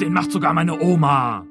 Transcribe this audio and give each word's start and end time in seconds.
Den 0.00 0.12
macht 0.12 0.32
sogar 0.32 0.52
meine 0.52 0.78
Oma. 0.80 1.46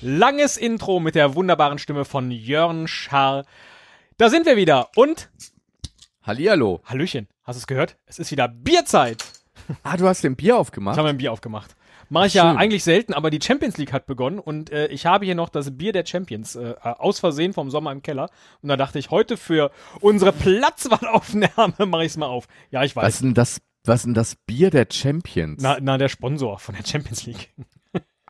Langes 0.00 0.56
Intro 0.56 0.98
mit 0.98 1.14
der 1.14 1.34
wunderbaren 1.36 1.78
Stimme 1.78 2.04
von 2.04 2.30
Jörn 2.30 2.88
Schaar. 2.88 3.44
Da 4.16 4.30
sind 4.30 4.46
wir 4.46 4.56
wieder 4.56 4.88
und 4.96 5.30
Hallihallo. 6.24 6.80
Hallöchen, 6.84 7.28
hast 7.44 7.56
du 7.56 7.60
es 7.60 7.66
gehört? 7.66 7.96
Es 8.06 8.18
ist 8.18 8.30
wieder 8.30 8.48
Bierzeit. 8.48 9.24
Ah, 9.84 9.96
du 9.96 10.06
hast 10.08 10.24
den 10.24 10.34
Bier 10.36 10.54
Ich 10.54 10.58
aufgemacht? 10.60 10.98
habe 10.98 11.08
ein 11.08 11.18
Bier 11.18 11.32
aufgemacht. 11.32 11.76
Mache 12.12 12.26
ich 12.26 12.34
ja 12.34 12.50
Schön. 12.50 12.58
eigentlich 12.58 12.84
selten, 12.84 13.14
aber 13.14 13.30
die 13.30 13.40
Champions 13.42 13.78
League 13.78 13.94
hat 13.94 14.04
begonnen 14.04 14.38
und 14.38 14.70
äh, 14.70 14.88
ich 14.88 15.06
habe 15.06 15.24
hier 15.24 15.34
noch 15.34 15.48
das 15.48 15.78
Bier 15.78 15.94
der 15.94 16.04
Champions 16.04 16.56
äh, 16.56 16.74
aus 16.82 17.20
Versehen 17.20 17.54
vom 17.54 17.70
Sommer 17.70 17.90
im 17.90 18.02
Keller. 18.02 18.28
Und 18.60 18.68
da 18.68 18.76
dachte 18.76 18.98
ich, 18.98 19.10
heute 19.10 19.38
für 19.38 19.70
unsere 20.02 20.30
Platzwahlaufnahme 20.30 21.74
mache 21.86 22.02
ich 22.02 22.08
es 22.12 22.16
mal 22.18 22.26
auf. 22.26 22.48
Ja, 22.70 22.84
ich 22.84 22.94
Was 22.96 23.04
weiß. 23.04 23.18
denn 23.20 23.32
das, 23.32 23.62
was 23.84 24.02
denn 24.02 24.12
das 24.12 24.36
Bier 24.46 24.68
der 24.68 24.86
Champions? 24.92 25.62
Na, 25.62 25.78
na, 25.80 25.96
der 25.96 26.10
Sponsor 26.10 26.58
von 26.58 26.74
der 26.74 26.84
Champions 26.84 27.24
League. 27.24 27.50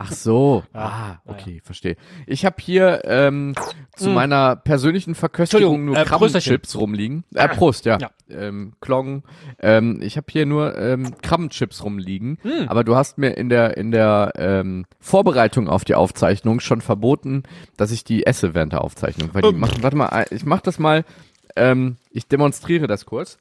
Ach 0.04 0.12
so. 0.12 0.62
Ja, 0.74 0.80
ah, 1.26 1.30
okay, 1.30 1.60
verstehe. 1.64 1.96
Ich 2.26 2.44
habe 2.44 2.56
hier 2.60 3.02
ähm, 3.04 3.54
zu 3.96 4.10
Mm. 4.10 4.14
meiner 4.14 4.56
persönlichen 4.56 5.14
Verköstigung 5.14 5.84
nur 5.84 5.96
äh, 5.96 6.04
Krabbenchips 6.04 6.76
rumliegen. 6.76 7.24
Äh, 7.34 7.48
Prost, 7.48 7.84
ja. 7.84 7.98
Ja. 8.00 8.10
Ähm, 8.30 8.72
Klong. 8.80 9.22
Ähm, 9.60 10.00
ich 10.02 10.16
habe 10.16 10.26
hier 10.30 10.46
nur 10.46 10.76
ähm, 10.78 11.14
Krabbenchips 11.22 11.84
rumliegen. 11.84 12.38
Mm. 12.42 12.68
Aber 12.68 12.84
du 12.84 12.96
hast 12.96 13.18
mir 13.18 13.36
in 13.36 13.48
der 13.48 13.76
in 13.76 13.90
der 13.90 14.32
ähm, 14.36 14.86
Vorbereitung 15.00 15.68
auf 15.68 15.84
die 15.84 15.94
Aufzeichnung 15.94 16.60
schon 16.60 16.80
verboten, 16.80 17.42
dass 17.76 17.90
ich 17.90 18.04
die 18.04 18.26
esse 18.26 18.54
während 18.54 18.72
der 18.72 18.82
Aufzeichnung. 18.82 19.30
Weil 19.32 19.42
die 19.42 19.48
Ähm. 19.48 19.60
machen, 19.60 19.82
warte 19.82 19.96
mal, 19.96 20.26
ich 20.30 20.44
mach 20.44 20.60
das 20.60 20.78
mal. 20.78 21.04
Ähm, 21.56 21.96
ich 22.10 22.26
demonstriere 22.26 22.86
das 22.86 23.04
kurz. 23.04 23.38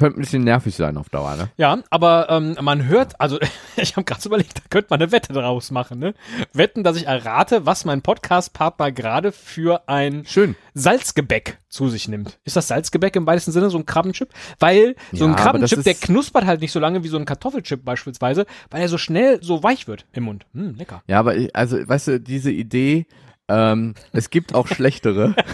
Könnte 0.00 0.18
ein 0.18 0.22
bisschen 0.22 0.44
nervig 0.44 0.74
sein 0.76 0.96
auf 0.96 1.10
Dauer, 1.10 1.36
ne? 1.36 1.50
Ja, 1.58 1.78
aber 1.90 2.30
ähm, 2.30 2.56
man 2.62 2.86
hört, 2.86 3.20
also 3.20 3.38
ich 3.76 3.96
habe 3.96 4.04
gerade 4.04 4.22
überlegt, 4.24 4.56
da 4.56 4.62
könnte 4.70 4.86
man 4.88 5.02
eine 5.02 5.12
Wette 5.12 5.34
draus 5.34 5.70
machen, 5.70 5.98
ne? 5.98 6.14
Wetten, 6.54 6.82
dass 6.84 6.96
ich 6.96 7.06
errate, 7.06 7.66
was 7.66 7.84
mein 7.84 8.00
Podcast-Partner 8.00 8.92
gerade 8.92 9.30
für 9.30 9.86
ein 9.90 10.24
Schön. 10.24 10.56
Salzgebäck 10.72 11.58
zu 11.68 11.90
sich 11.90 12.08
nimmt. 12.08 12.38
Ist 12.44 12.56
das 12.56 12.68
Salzgebäck 12.68 13.14
im 13.14 13.26
weitesten 13.26 13.52
Sinne 13.52 13.68
so 13.68 13.76
ein 13.76 13.84
Krabbenchip? 13.84 14.30
Weil 14.58 14.96
so 15.12 15.26
ein 15.26 15.32
Ja, 15.32 15.36
das 15.36 15.44
Krabbenchip, 15.44 15.84
der 15.84 15.94
knuspert 15.94 16.46
halt 16.46 16.62
nicht 16.62 16.72
so 16.72 16.80
lange 16.80 17.04
wie 17.04 17.08
so 17.08 17.18
ein 17.18 17.26
Kartoffelchip 17.26 17.84
beispielsweise, 17.84 18.46
weil 18.70 18.80
er 18.80 18.88
so 18.88 18.96
schnell 18.96 19.42
so 19.42 19.62
weich 19.62 19.86
wird 19.86 20.06
im 20.14 20.24
Mund. 20.24 20.46
Hm, 20.54 20.76
lecker. 20.76 21.02
Ja, 21.08 21.18
aber 21.18 21.36
ich, 21.36 21.54
also, 21.54 21.76
weißt 21.76 22.08
du, 22.08 22.20
diese 22.20 22.50
Idee, 22.50 23.04
ähm, 23.48 23.94
es 24.12 24.30
gibt 24.30 24.54
auch 24.54 24.66
schlechtere. 24.66 25.34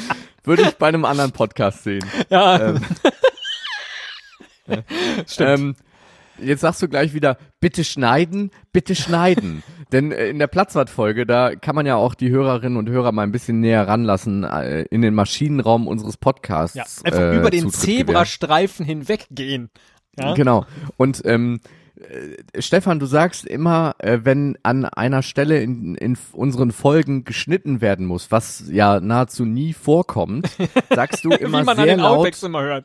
Würde 0.44 0.62
ich 0.62 0.76
bei 0.76 0.88
einem 0.88 1.04
anderen 1.04 1.32
Podcast 1.32 1.84
sehen. 1.84 2.04
Ja, 2.30 2.58
Ähm, 2.70 2.80
stimmt. 5.26 5.60
ähm, 5.60 5.76
jetzt 6.38 6.60
sagst 6.60 6.82
du 6.82 6.88
gleich 6.88 7.14
wieder, 7.14 7.36
bitte 7.60 7.84
schneiden, 7.84 8.50
bitte 8.72 8.94
schneiden. 8.94 9.62
Denn 9.92 10.10
äh, 10.12 10.28
in 10.28 10.38
der 10.38 10.46
Platzwartfolge, 10.46 11.26
da 11.26 11.54
kann 11.54 11.74
man 11.74 11.86
ja 11.86 11.96
auch 11.96 12.14
die 12.14 12.30
Hörerinnen 12.30 12.78
und 12.78 12.88
Hörer 12.88 13.12
mal 13.12 13.22
ein 13.22 13.32
bisschen 13.32 13.60
näher 13.60 13.86
ranlassen 13.86 14.44
äh, 14.44 14.82
in 14.90 15.02
den 15.02 15.14
Maschinenraum 15.14 15.86
unseres 15.86 16.16
Podcasts. 16.16 16.76
ja, 16.76 16.84
einfach 17.04 17.20
äh, 17.20 17.36
über 17.36 17.50
den 17.50 17.70
Zutritt 17.70 17.82
gewähren. 17.82 18.06
Zebrastreifen 18.06 18.86
hinweggehen. 18.86 19.70
Ja? 20.18 20.34
Genau. 20.34 20.66
Und 20.96 21.22
ähm, 21.24 21.60
äh, 21.64 21.68
Stefan, 22.58 22.98
du 22.98 23.06
sagst 23.06 23.44
immer, 23.44 23.94
äh, 23.98 24.20
wenn 24.24 24.58
an 24.62 24.84
einer 24.84 25.22
Stelle 25.22 25.60
in, 25.62 25.94
in 25.94 26.16
unseren 26.32 26.72
Folgen 26.72 27.24
geschnitten 27.24 27.80
werden 27.80 28.06
muss, 28.06 28.30
was 28.30 28.64
ja 28.70 29.00
nahezu 29.00 29.44
nie 29.44 29.72
vorkommt, 29.72 30.48
sagst 30.94 31.24
du 31.24 31.30
immer 31.30 31.60
wie 31.60 31.64
man 31.64 31.68
an 31.70 31.76
sehr 31.76 31.86
den 31.96 32.00
laut, 32.00 32.26
immer 32.42 32.82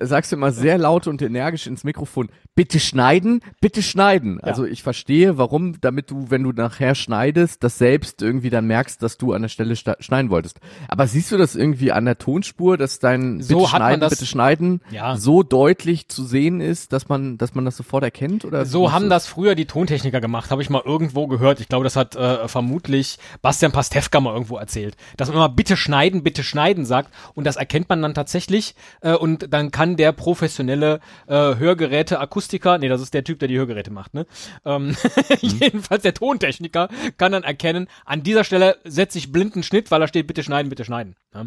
sagst 0.00 0.32
du 0.32 0.36
immer 0.36 0.52
sehr 0.52 0.78
laut 0.78 1.06
und 1.06 1.22
energisch 1.22 1.66
ins 1.66 1.84
Mikrofon, 1.84 2.28
bitte 2.54 2.80
schneiden, 2.80 3.40
bitte 3.60 3.82
schneiden. 3.82 4.40
Also 4.40 4.64
ich 4.64 4.82
verstehe, 4.82 5.38
warum, 5.38 5.80
damit 5.80 6.10
du, 6.10 6.30
wenn 6.30 6.42
du 6.42 6.52
nachher 6.52 6.94
schneidest, 6.94 7.62
das 7.64 7.78
selbst 7.78 8.22
irgendwie 8.22 8.50
dann 8.50 8.66
merkst, 8.66 9.02
dass 9.02 9.16
du 9.18 9.32
an 9.32 9.42
der 9.42 9.48
Stelle 9.48 9.74
schneiden 9.76 10.30
wolltest. 10.30 10.60
Aber 10.88 11.06
siehst 11.06 11.32
du 11.32 11.36
das 11.36 11.54
irgendwie 11.56 11.92
an 11.92 12.04
der 12.04 12.18
Tonspur, 12.18 12.76
dass 12.76 12.98
dein 12.98 13.40
So 13.40 13.58
bitte 13.58 13.70
schneiden, 13.70 14.00
das- 14.00 14.10
bitte 14.10 14.26
schneiden 14.26 14.80
Ja. 14.90 15.16
so 15.16 15.42
deutlich 15.42 16.08
zu 16.08 16.24
sehen 16.24 16.60
ist, 16.60 16.92
dass 16.92 17.08
man, 17.08 17.38
dass 17.38 17.54
man 17.54 17.64
das 17.64 17.76
sofort 17.76 18.04
erkennt? 18.04 18.17
Oder 18.44 18.66
So 18.66 18.92
haben 18.92 19.10
das 19.10 19.26
früher 19.26 19.54
die 19.54 19.66
Tontechniker 19.66 20.20
gemacht, 20.20 20.50
habe 20.50 20.62
ich 20.62 20.70
mal 20.70 20.82
irgendwo 20.84 21.26
gehört. 21.26 21.60
Ich 21.60 21.68
glaube, 21.68 21.84
das 21.84 21.96
hat 21.96 22.16
äh, 22.16 22.48
vermutlich 22.48 23.18
Bastian 23.42 23.72
Pastewka 23.72 24.20
mal 24.20 24.32
irgendwo 24.32 24.56
erzählt, 24.56 24.96
dass 25.16 25.28
man 25.28 25.36
immer 25.36 25.48
bitte 25.48 25.76
schneiden, 25.76 26.22
bitte 26.22 26.42
schneiden 26.42 26.84
sagt 26.84 27.12
und 27.34 27.44
das 27.44 27.56
erkennt 27.56 27.88
man 27.88 28.02
dann 28.02 28.14
tatsächlich 28.14 28.74
äh, 29.00 29.12
und 29.14 29.52
dann 29.52 29.70
kann 29.70 29.96
der 29.96 30.12
professionelle 30.12 31.00
äh, 31.26 31.34
Hörgeräte 31.34 32.20
Akustiker, 32.20 32.78
nee, 32.78 32.88
das 32.88 33.00
ist 33.00 33.14
der 33.14 33.24
Typ, 33.24 33.38
der 33.38 33.48
die 33.48 33.58
Hörgeräte 33.58 33.90
macht, 33.90 34.14
ne? 34.14 34.26
Ähm, 34.64 34.96
jedenfalls 35.40 36.02
der 36.02 36.14
Tontechniker 36.14 36.88
kann 37.16 37.32
dann 37.32 37.44
erkennen, 37.44 37.88
an 38.04 38.22
dieser 38.22 38.44
Stelle 38.44 38.78
setze 38.84 39.18
ich 39.18 39.32
blinden 39.32 39.62
Schnitt, 39.62 39.90
weil 39.90 40.00
da 40.00 40.08
steht 40.08 40.26
bitte 40.26 40.42
schneiden, 40.42 40.68
bitte 40.68 40.84
schneiden. 40.84 41.14
Ja? 41.34 41.46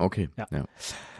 Okay, 0.00 0.28
Ja. 0.36 0.46
ja. 0.50 0.64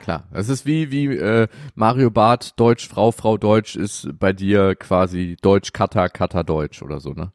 Klar. 0.03 0.25
Es 0.33 0.49
ist 0.49 0.65
wie, 0.67 0.91
wie 0.91 1.07
äh, 1.07 1.47
Mario 1.75 2.11
Barth, 2.11 2.59
Deutsch, 2.59 2.89
Frau, 2.89 3.13
Frau, 3.13 3.37
Deutsch 3.37 3.77
ist 3.77 4.09
bei 4.19 4.33
dir 4.33 4.75
quasi 4.75 5.37
Deutsch, 5.43 5.73
Cutter, 5.73 6.09
Cutter, 6.09 6.43
Deutsch 6.43 6.83
oder 6.83 7.01
so, 7.01 7.13
ne? 7.13 7.33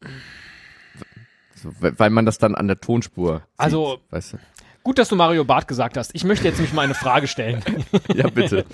So, 1.55 1.69
we- 1.79 1.97
weil 1.99 2.09
man 2.09 2.25
das 2.25 2.37
dann 2.39 2.55
an 2.55 2.67
der 2.67 2.79
Tonspur 2.79 3.37
sieht, 3.39 3.45
Also- 3.57 3.99
weißt 4.09 4.33
du? 4.33 4.37
Gut, 4.83 4.97
dass 4.99 5.09
du 5.09 5.15
Mario 5.15 5.45
Barth 5.45 5.67
gesagt 5.67 5.97
hast. 5.97 6.11
Ich 6.13 6.23
möchte 6.23 6.45
jetzt 6.45 6.57
nämlich 6.57 6.73
mal 6.73 6.83
eine 6.83 6.93
Frage 6.95 7.27
stellen. 7.27 7.63
Ja, 8.13 8.29
bitte. 8.29 8.65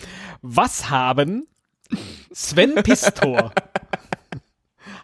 Was 0.42 0.90
haben 0.90 1.48
Sven 2.34 2.76
Pistor, 2.76 3.52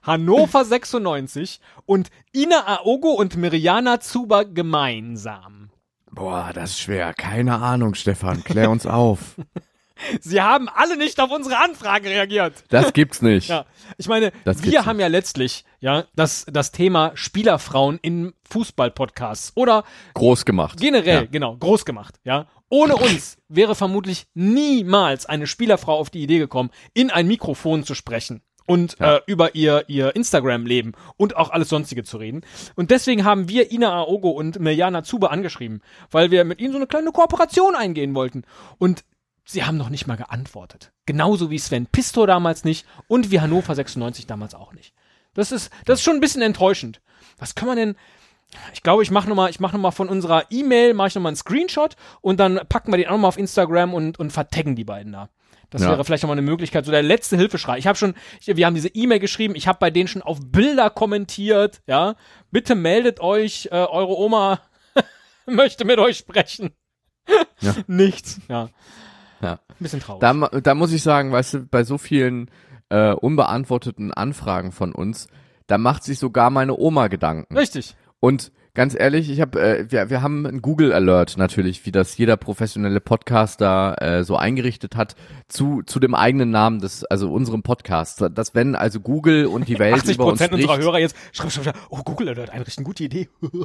Hannover 0.04 0.64
96 0.66 1.60
und 1.86 2.10
Ina 2.34 2.66
Aogo 2.68 3.10
und 3.12 3.36
Miriana 3.38 4.00
Zuber 4.00 4.46
gemeinsam? 4.46 5.70
Boah, 6.18 6.50
das 6.52 6.72
ist 6.72 6.80
schwer. 6.80 7.14
Keine 7.14 7.60
Ahnung, 7.62 7.94
Stefan. 7.94 8.44
Klär 8.44 8.72
uns 8.72 8.88
auf. 8.88 9.36
Sie 10.20 10.42
haben 10.42 10.68
alle 10.68 10.98
nicht 10.98 11.20
auf 11.20 11.32
unsere 11.32 11.58
Anfrage 11.58 12.10
reagiert. 12.10 12.64
Das 12.70 12.92
gibt's 12.94 13.22
nicht. 13.22 13.50
Ja, 13.50 13.66
ich 13.98 14.08
meine, 14.08 14.32
Das 14.46 14.64
wir 14.64 14.86
haben 14.86 15.00
ja 15.00 15.08
letztlich 15.08 15.64
ja 15.80 16.06
das 16.16 16.46
das 16.52 16.72
Thema 16.72 17.12
Spielerfrauen 17.16 18.00
in 18.02 18.34
Fußballpodcasts 18.50 19.54
oder 19.56 19.84
Groß 20.16 20.46
gemacht. 20.46 20.80
generell 20.80 21.22
Ja. 21.24 21.26
genau 21.30 21.56
groß 21.58 21.86
gemacht. 21.86 22.20
Ja, 22.24 22.48
ohne 22.70 22.96
uns 22.96 23.38
wäre 23.48 23.76
vermutlich 23.76 24.26
niemals 24.34 25.26
eine 25.28 25.48
Spielerfrau 25.48 25.96
auf 25.98 26.10
die 26.10 26.22
Idee 26.24 26.40
gekommen, 26.40 26.70
in 26.94 27.10
ein 27.12 27.28
Mikrofon 27.28 27.84
zu 27.84 27.94
sprechen 27.96 28.42
und 28.68 28.98
Ja. 29.00 29.16
äh, 29.18 29.22
über 29.26 29.56
ihr 29.56 29.86
ihr 29.88 30.16
Instagram-Leben 30.16 30.92
und 31.18 31.36
auch 31.36 31.50
alles 31.50 31.70
sonstige 31.70 32.04
zu 32.04 32.18
reden. 32.18 32.42
Und 32.76 32.92
deswegen 32.92 33.24
haben 33.26 33.50
wir 33.50 33.72
Ina 33.72 33.92
Aogo 34.02 34.30
und 34.30 34.60
Mirjana 34.60 35.04
Zube 35.04 35.32
angeschrieben, 35.32 35.82
weil 36.12 36.30
wir 36.30 36.44
mit 36.44 36.62
ihnen 36.62 36.74
so 36.74 36.78
eine 36.78 36.86
kleine 36.88 37.12
Kooperation 37.12 37.74
eingehen 37.74 38.14
wollten. 38.14 38.44
Und 38.78 39.04
sie 39.46 39.64
haben 39.64 39.78
noch 39.78 39.90
nicht 39.90 40.06
mal 40.06 40.18
geantwortet. 40.18 40.92
Genauso 41.06 41.50
wie 41.50 41.58
Sven 41.58 41.88
Pistor 41.88 42.28
damals 42.28 42.64
nicht 42.66 42.86
und 43.08 43.32
wie 43.32 43.40
Hannover 43.42 43.74
96 43.74 44.28
damals 44.28 44.54
auch 44.54 44.74
nicht. 44.74 44.94
Das 45.34 45.52
ist, 45.52 45.72
das 45.86 46.00
ist 46.00 46.04
schon 46.04 46.16
ein 46.16 46.22
bisschen 46.22 46.42
enttäuschend. 46.42 47.00
Was 47.38 47.56
kann 47.56 47.68
man 47.68 47.78
denn, 47.78 47.96
ich 48.74 48.82
glaube, 48.84 49.04
ich 49.04 49.12
mache 49.12 49.30
nochmal, 49.30 49.50
ich 49.50 49.60
mache 49.60 49.76
nochmal 49.76 49.92
von 49.92 50.10
unserer 50.10 50.46
E-Mail, 50.52 50.94
mache 50.94 51.10
ich 51.10 51.16
nochmal 51.16 51.30
einen 51.30 51.38
Screenshot 51.38 51.96
und 52.22 52.40
dann 52.40 52.60
packen 52.68 52.92
wir 52.92 52.98
den 52.98 53.08
auch 53.08 53.12
nochmal 53.12 53.30
auf 53.30 53.38
Instagram 53.38 53.94
und, 53.94 54.20
und 54.20 54.32
vertaggen 54.32 54.76
die 54.76 54.84
beiden 54.84 55.14
da. 55.14 55.30
Das 55.70 55.82
Ja. 55.82 55.90
wäre 55.90 56.04
vielleicht 56.06 56.24
nochmal 56.24 56.38
eine 56.38 56.46
Möglichkeit, 56.50 56.86
so 56.86 56.92
der 56.92 57.04
letzte 57.04 57.36
Hilfeschrei. 57.38 57.78
Ich 57.78 57.88
habe 57.88 57.98
schon, 57.98 58.14
ich, 58.40 58.48
wir 58.56 58.66
haben 58.66 58.76
diese 58.76 58.88
E-Mail 58.90 59.20
geschrieben, 59.20 59.56
ich 59.56 59.68
habe 59.68 59.80
bei 59.80 59.90
denen 59.92 60.08
schon 60.08 60.22
auf 60.22 60.40
Bilder 60.42 60.90
kommentiert, 60.90 61.82
ja. 61.88 62.16
Bitte 62.52 62.76
meldet 62.76 63.20
euch, 63.20 63.68
äh, 63.72 63.76
eure 63.76 64.18
Oma 64.18 64.62
möchte 65.46 65.84
mit 65.86 66.00
euch 66.00 66.18
sprechen. 66.18 66.72
Ja. 67.60 67.76
Nichts, 67.88 68.40
ja. 68.48 68.70
Ja. 69.42 69.54
Ein 69.70 69.76
bisschen 69.80 70.00
traurig. 70.00 70.22
Da, 70.22 70.34
da 70.62 70.74
muss 70.76 70.94
ich 70.94 71.04
sagen, 71.04 71.32
weißt 71.32 71.54
du, 71.54 71.60
bei 71.66 71.84
so 71.84 71.98
vielen 71.98 72.50
äh, 72.90 73.12
unbeantworteten 73.12 74.14
Anfragen 74.14 74.72
von 74.72 74.94
uns, 74.94 75.28
da 75.68 75.78
macht 75.78 76.04
sich 76.04 76.18
sogar 76.18 76.50
meine 76.50 76.78
Oma 76.78 77.08
Gedanken. 77.08 77.56
Richtig. 77.58 77.96
Und 78.22 78.52
ganz 78.78 78.96
ehrlich, 78.98 79.30
ich 79.32 79.42
habe, 79.42 79.60
äh, 79.60 79.92
wir, 79.92 80.10
wir 80.12 80.22
haben 80.22 80.46
einen 80.46 80.62
Google 80.62 80.94
Alert 80.94 81.36
natürlich, 81.36 81.86
wie 81.88 81.92
das 81.92 82.16
jeder 82.16 82.38
professionelle 82.38 83.02
Podcaster 83.02 83.96
äh, 84.00 84.24
so 84.24 84.38
eingerichtet 84.38 84.96
hat 84.96 85.16
zu 85.48 85.82
zu 85.84 86.00
dem 86.00 86.14
eigenen 86.14 86.52
Namen 86.52 86.80
des, 86.80 87.04
also 87.04 87.34
unserem 87.34 87.64
Podcast. 87.64 88.24
Dass 88.32 88.54
wenn 88.54 88.76
also 88.76 89.00
Google 89.00 89.48
und 89.48 89.68
die 89.68 89.80
Welt 89.80 89.96
80 89.96 90.16
über 90.16 90.26
uns 90.26 90.34
Prozent 90.34 90.54
spricht, 90.54 90.70
unserer 90.70 90.86
Hörer 90.86 91.00
jetzt 91.00 91.16
schreiben, 91.34 91.50
schreiben, 91.50 91.66
schreiben, 91.66 91.80
oh, 91.90 92.04
Google 92.04 92.30
Alert 92.30 92.52
einrichten, 92.52 92.84
gute 92.84 93.04
Idee. 93.04 93.28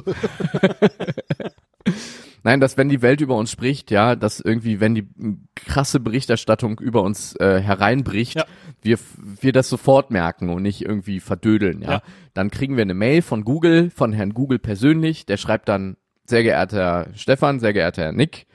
Nein, 2.43 2.59
dass 2.59 2.77
wenn 2.77 2.89
die 2.89 3.01
Welt 3.01 3.21
über 3.21 3.35
uns 3.35 3.51
spricht, 3.51 3.89
ja, 3.89 4.15
dass 4.15 4.39
irgendwie, 4.41 4.79
wenn 4.79 4.95
die 4.95 5.07
krasse 5.55 5.99
Berichterstattung 5.99 6.79
über 6.79 7.01
uns 7.01 7.35
äh, 7.37 7.61
hereinbricht, 7.61 8.35
Ja. 8.35 8.45
wir, 8.81 8.99
wir 9.41 9.53
das 9.53 9.69
sofort 9.69 10.11
merken 10.11 10.49
und 10.49 10.61
nicht 10.61 10.81
irgendwie 10.81 11.19
verdödeln, 11.21 11.81
ja? 11.81 11.91
Ja. 11.91 12.01
Dann 12.33 12.51
kriegen 12.51 12.75
wir 12.75 12.81
eine 12.81 12.93
Mail 12.95 13.21
von 13.21 13.43
Google, 13.45 13.89
von 13.89 14.11
Herrn 14.13 14.33
Google 14.33 14.59
persönlich, 14.59 15.25
der 15.25 15.37
schreibt 15.37 15.69
dann, 15.69 15.95
sehr 16.25 16.43
geehrter 16.43 16.77
Herr 16.77 17.07
Stefan, 17.15 17.59
sehr 17.59 17.73
geehrter 17.73 18.03
Herr 18.03 18.11
Nick, 18.11 18.45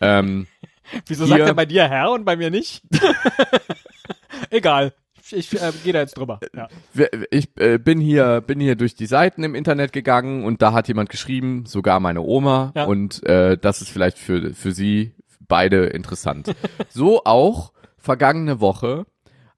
ähm, 0.00 0.46
Wieso 1.06 1.24
Hier- 1.24 1.36
sagt 1.36 1.48
er 1.48 1.54
bei 1.54 1.66
dir 1.66 1.88
Herr 1.88 2.10
und 2.10 2.24
bei 2.24 2.36
mir 2.36 2.50
nicht? 2.50 2.82
Egal. 4.50 4.92
Ich, 5.30 5.52
äh, 5.60 5.72
gehe 5.84 5.92
da 5.92 6.00
jetzt 6.00 6.16
drüber. 6.16 6.40
Ja. 6.54 6.68
wir- 6.92 7.10
ich 7.30 7.48
äh, 7.58 7.78
bin 7.78 8.00
hier, 8.00 8.40
bin 8.40 8.60
hier 8.60 8.76
durch 8.76 8.94
die 8.94 9.06
Seiten 9.06 9.42
im 9.44 9.54
Internet 9.54 9.92
gegangen 9.92 10.44
und 10.44 10.62
da 10.62 10.72
hat 10.72 10.88
jemand 10.88 11.08
geschrieben, 11.10 11.64
sogar 11.66 12.00
meine 12.00 12.22
Oma, 12.22 12.72
Ja. 12.74 12.84
und 12.84 13.22
äh, 13.26 13.56
das 13.58 13.80
ist 13.82 13.90
vielleicht 13.90 14.18
für, 14.18 14.54
für 14.54 14.72
Sie 14.72 15.12
beide 15.48 15.86
interessant. 15.86 16.54
so 16.90 17.24
auch 17.24 17.72
vergangene 17.98 18.60
Woche, 18.60 19.04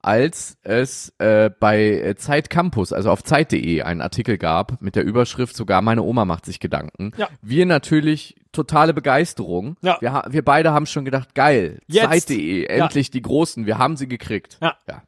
als 0.05 0.57
es 0.63 1.13
äh, 1.19 1.49
bei 1.61 1.81
äh, 1.85 2.17
Zeit 2.17 2.51
Campus, 2.51 2.93
also 2.93 3.11
auf 3.11 3.23
Zeit.de, 3.23 3.83
einen 3.83 4.01
Artikel 4.01 4.37
gab 4.37 4.83
mit 4.83 4.97
der 4.97 5.05
Überschrift 5.05 5.55
Sogar 5.55 5.81
meine 5.81 6.03
Oma 6.03 6.25
macht 6.25 6.45
sich 6.45 6.59
Gedanken. 6.59 7.13
Ja. 7.17 7.29
Wir 7.41 7.67
natürlich 7.67 8.35
totale 8.51 8.95
Begeisterung. 8.95 9.77
Ja. 9.81 9.99
Wir, 10.01 10.25
wir 10.29 10.45
beide 10.45 10.73
haben 10.73 10.87
schon 10.87 11.05
gedacht, 11.05 11.37
geil. 11.37 11.79
Zeit.de, 11.89 12.65
endlich 12.65 13.11
die 13.13 13.23
Großen, 13.23 13.65
wir 13.67 13.79
haben 13.79 13.97
sie 13.97 14.09
gekriegt. 14.09 14.59
Ja. 14.61 14.75
ja. 14.89 15.03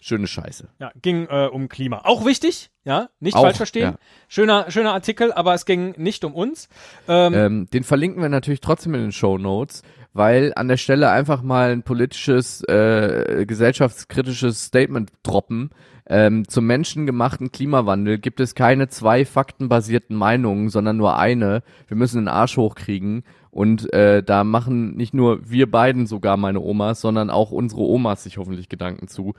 Schöne 0.00 0.28
Scheiße. 0.28 0.68
Ja, 0.78 0.92
ging 1.02 1.26
äh, 1.28 1.46
um 1.46 1.68
Klima. 1.68 2.02
Auch 2.04 2.24
wichtig, 2.24 2.70
ja, 2.84 3.08
nicht 3.18 3.36
Auch, 3.36 3.42
falsch 3.42 3.56
verstehen. 3.56 3.82
ja. 3.82 3.98
Schöner, 4.28 4.70
schöner 4.70 4.92
Artikel, 4.92 5.32
aber 5.32 5.54
es 5.54 5.66
ging 5.66 5.94
nicht 5.96 6.24
um 6.24 6.34
uns. 6.34 6.68
Ähm, 7.08 7.34
Ähm, 7.34 7.70
den 7.72 7.82
verlinken 7.82 8.22
wir 8.22 8.28
natürlich 8.28 8.60
trotzdem 8.60 8.94
in 8.94 9.00
den 9.00 9.12
Show 9.12 9.38
Notes, 9.38 9.82
weil 10.12 10.52
an 10.54 10.68
der 10.68 10.76
Stelle 10.76 11.10
einfach 11.10 11.42
mal 11.42 11.72
ein 11.72 11.82
politisches, 11.82 12.62
äh, 12.64 13.44
gesellschaftskritisches 13.46 14.64
Statement 14.66 15.10
droppen. 15.24 15.70
Ähm, 16.10 16.48
zum 16.48 16.66
menschengemachten 16.66 17.52
Klimawandel 17.52 18.18
gibt 18.18 18.40
es 18.40 18.54
keine 18.54 18.88
zwei 18.88 19.24
faktenbasierten 19.24 20.16
Meinungen, 20.16 20.70
sondern 20.70 20.96
nur 20.96 21.18
eine. 21.18 21.62
Wir 21.88 21.96
müssen 21.96 22.18
den 22.18 22.28
Arsch 22.28 22.56
hochkriegen. 22.56 23.24
Und 23.50 23.92
äh, 23.92 24.22
da 24.22 24.44
machen 24.44 24.96
nicht 24.96 25.12
nur 25.12 25.40
wir 25.50 25.70
beiden 25.70 26.06
sogar 26.06 26.36
meine 26.36 26.60
Omas, 26.60 27.00
sondern 27.00 27.28
auch 27.30 27.50
unsere 27.50 27.82
Omas 27.82 28.22
sich 28.22 28.38
hoffentlich 28.38 28.68
Gedanken 28.68 29.08
zu. 29.08 29.34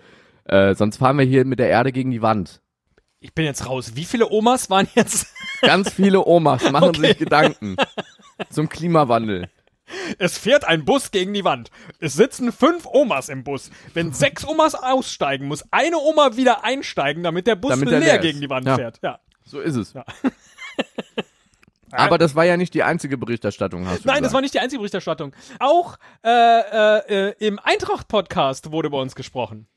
Äh, 0.49 0.75
sonst 0.75 0.97
fahren 0.97 1.17
wir 1.17 1.25
hier 1.25 1.45
mit 1.45 1.59
der 1.59 1.69
Erde 1.69 1.91
gegen 1.91 2.11
die 2.11 2.21
Wand. 2.21 2.61
ich 3.19 3.33
bin 3.33 3.45
jetzt 3.45 3.65
raus. 3.67 3.91
Wie 3.95 4.05
viele 4.05 4.29
Omas 4.29 4.69
waren 4.69 4.87
jetzt? 4.95 5.27
Ganz 5.61 5.91
viele 5.93 6.25
Omas 6.25 6.69
machen 6.71 6.89
Okay. 6.89 7.07
sich 7.07 7.17
Gedanken 7.19 7.75
zum 8.49 8.67
Klimawandel. 8.69 9.49
Es 10.19 10.37
fährt 10.37 10.65
ein 10.65 10.85
Bus 10.85 11.11
gegen 11.11 11.33
die 11.33 11.43
Wand. 11.43 11.71
Es 11.99 12.13
sitzen 12.13 12.51
fünf 12.51 12.85
Omas 12.85 13.27
im 13.29 13.43
Bus. 13.43 13.71
Wenn 13.93 14.13
sechs 14.13 14.47
Omas 14.47 14.75
aussteigen, 14.75 15.47
muss 15.47 15.63
eine 15.71 15.97
Oma 15.97 16.37
wieder 16.37 16.63
einsteigen, 16.63 17.23
damit 17.23 17.47
der 17.47 17.55
Bus 17.55 17.71
Damit 17.71 17.89
leer, 17.89 17.97
er 17.99 18.03
leer 18.05 18.17
gegen 18.19 18.39
die 18.39 18.49
Wand 18.49 18.67
Ja. 18.67 18.75
fährt. 18.75 18.99
Ja. 19.03 19.19
So 19.43 19.59
ist 19.59 19.75
es. 19.75 19.93
Ja. 19.93 20.05
Aber 21.91 22.19
das 22.19 22.35
war 22.35 22.45
ja 22.45 22.55
nicht 22.55 22.73
die 22.75 22.83
einzige 22.83 23.17
Berichterstattung, 23.17 23.87
hast 23.87 24.03
du 24.05 24.07
Nein, 24.07 24.17
das 24.17 24.19
gesagt. 24.19 24.33
war 24.35 24.41
nicht 24.41 24.53
die 24.53 24.59
einzige 24.59 24.79
Berichterstattung. 24.79 25.33
Auch 25.59 25.97
äh, 26.23 26.29
äh, 26.29 27.29
äh, 27.29 27.33
im 27.47 27.59
Eintracht-Podcast 27.59 28.71
wurde 28.71 28.87
über 28.89 29.01
uns 29.01 29.15
gesprochen. 29.15 29.67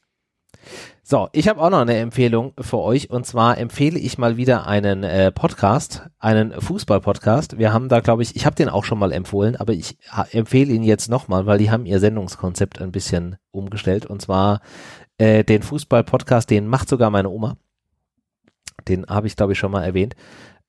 So, 1.03 1.29
ich 1.32 1.49
habe 1.49 1.61
auch 1.61 1.70
noch 1.70 1.81
eine 1.81 1.97
Empfehlung 1.97 2.55
für 2.61 2.79
euch 2.79 3.11
und 3.11 3.26
zwar 3.26 3.59
empfehle 3.59 3.99
ich 3.99 4.19
mal 4.19 4.37
wieder 4.37 4.67
einen 4.67 5.03
äh, 5.03 5.32
Podcast, 5.32 6.09
einen 6.19 6.53
Fußball-Podcast. 6.53 7.59
Wir 7.59 7.73
haben 7.73 7.88
da, 7.88 8.00
glaube 8.00 8.23
ich, 8.23 8.37
ich 8.37 8.47
habe 8.47 8.56
den 8.56 8.69
auch 8.69 8.85
schon 8.85 8.99
mal 8.99 9.12
empfohlen, 9.12 9.56
aber 9.56 9.73
ich 9.73 9.99
empfehle 10.31 10.73
ihn 10.73 10.85
jetzt 10.85 11.11
nochmal, 11.11 11.44
weil 11.47 11.59
die 11.59 11.70
haben 11.70 11.87
ihr 11.87 11.99
Sendungskonzept 11.99 12.81
ein 12.81 12.93
bisschen 12.93 13.37
umgestellt 13.50 14.06
und 14.06 14.23
zwar 14.23 14.61
äh, 15.19 15.44
den 15.44 15.62
Fußball-Podcast, 15.62 16.49
den 16.50 16.67
macht 16.67 16.88
sogar 16.88 17.11
meine 17.11 17.31
Oma. 17.31 17.56
Den 18.88 19.06
habe 19.06 19.26
ich, 19.26 19.37
glaube 19.37 19.53
ich, 19.53 19.58
schon 19.58 19.73
mal 19.73 19.85
erwähnt. 19.85 20.15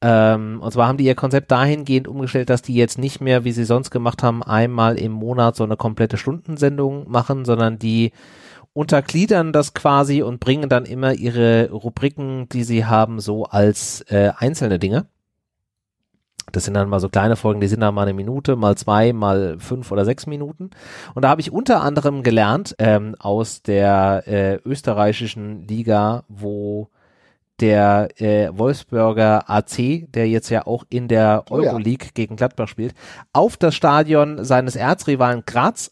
Ähm, 0.01 0.59
und 0.61 0.71
zwar 0.73 0.87
haben 0.87 0.97
die 0.97 1.05
ihr 1.05 1.15
Konzept 1.15 1.49
dahingehend 1.49 2.09
umgestellt, 2.09 2.49
dass 2.49 2.61
die 2.61 2.75
jetzt 2.75 2.97
nicht 2.97 3.21
mehr, 3.21 3.45
wie 3.45 3.53
sie 3.53 3.63
sonst 3.63 3.89
gemacht 3.89 4.21
haben, 4.21 4.43
einmal 4.43 4.99
im 4.99 5.13
Monat 5.13 5.55
so 5.55 5.63
eine 5.63 5.77
komplette 5.77 6.17
Stundensendung 6.17 7.09
machen, 7.09 7.45
sondern 7.45 7.79
die 7.79 8.11
untergliedern 8.73 9.53
das 9.53 9.73
quasi 9.73 10.21
und 10.21 10.39
bringen 10.39 10.69
dann 10.69 10.85
immer 10.85 11.13
ihre 11.13 11.69
Rubriken, 11.71 12.49
die 12.49 12.63
sie 12.63 12.85
haben, 12.85 13.19
so 13.19 13.45
als 13.45 14.01
äh, 14.09 14.31
einzelne 14.35 14.79
Dinge. 14.79 15.05
Das 16.51 16.65
sind 16.65 16.73
dann 16.73 16.89
mal 16.89 16.99
so 16.99 17.09
kleine 17.09 17.35
Folgen, 17.35 17.61
die 17.61 17.67
sind 17.67 17.79
dann 17.79 17.95
mal 17.95 18.03
eine 18.03 18.13
Minute, 18.13 18.55
mal 18.55 18.75
zwei, 18.75 19.13
mal 19.13 19.57
fünf 19.59 19.91
oder 19.91 20.05
sechs 20.05 20.27
Minuten. 20.27 20.71
Und 21.15 21.23
da 21.23 21.29
habe 21.29 21.41
ich 21.41 21.51
unter 21.51 21.81
anderem 21.81 22.21
gelernt 22.21 22.75
ähm, 22.79 23.15
aus 23.17 23.61
der 23.61 24.23
äh, 24.27 24.55
österreichischen 24.65 25.67
Liga, 25.67 26.25
wo 26.27 26.89
der 27.59 28.09
äh, 28.19 28.49
Wolfsburger 28.51 29.49
AC, 29.49 30.11
der 30.11 30.27
jetzt 30.27 30.49
ja 30.49 30.67
auch 30.67 30.83
in 30.89 31.07
der 31.07 31.45
Oh 31.49 31.59
ja. 31.59 31.71
Euroleague 31.71 32.09
gegen 32.13 32.35
Gladbach 32.35 32.67
spielt, 32.67 32.93
auf 33.31 33.57
das 33.57 33.73
Stadion 33.75 34.43
seines 34.43 34.75
Erzrivalen 34.75 35.43
Graz 35.45 35.91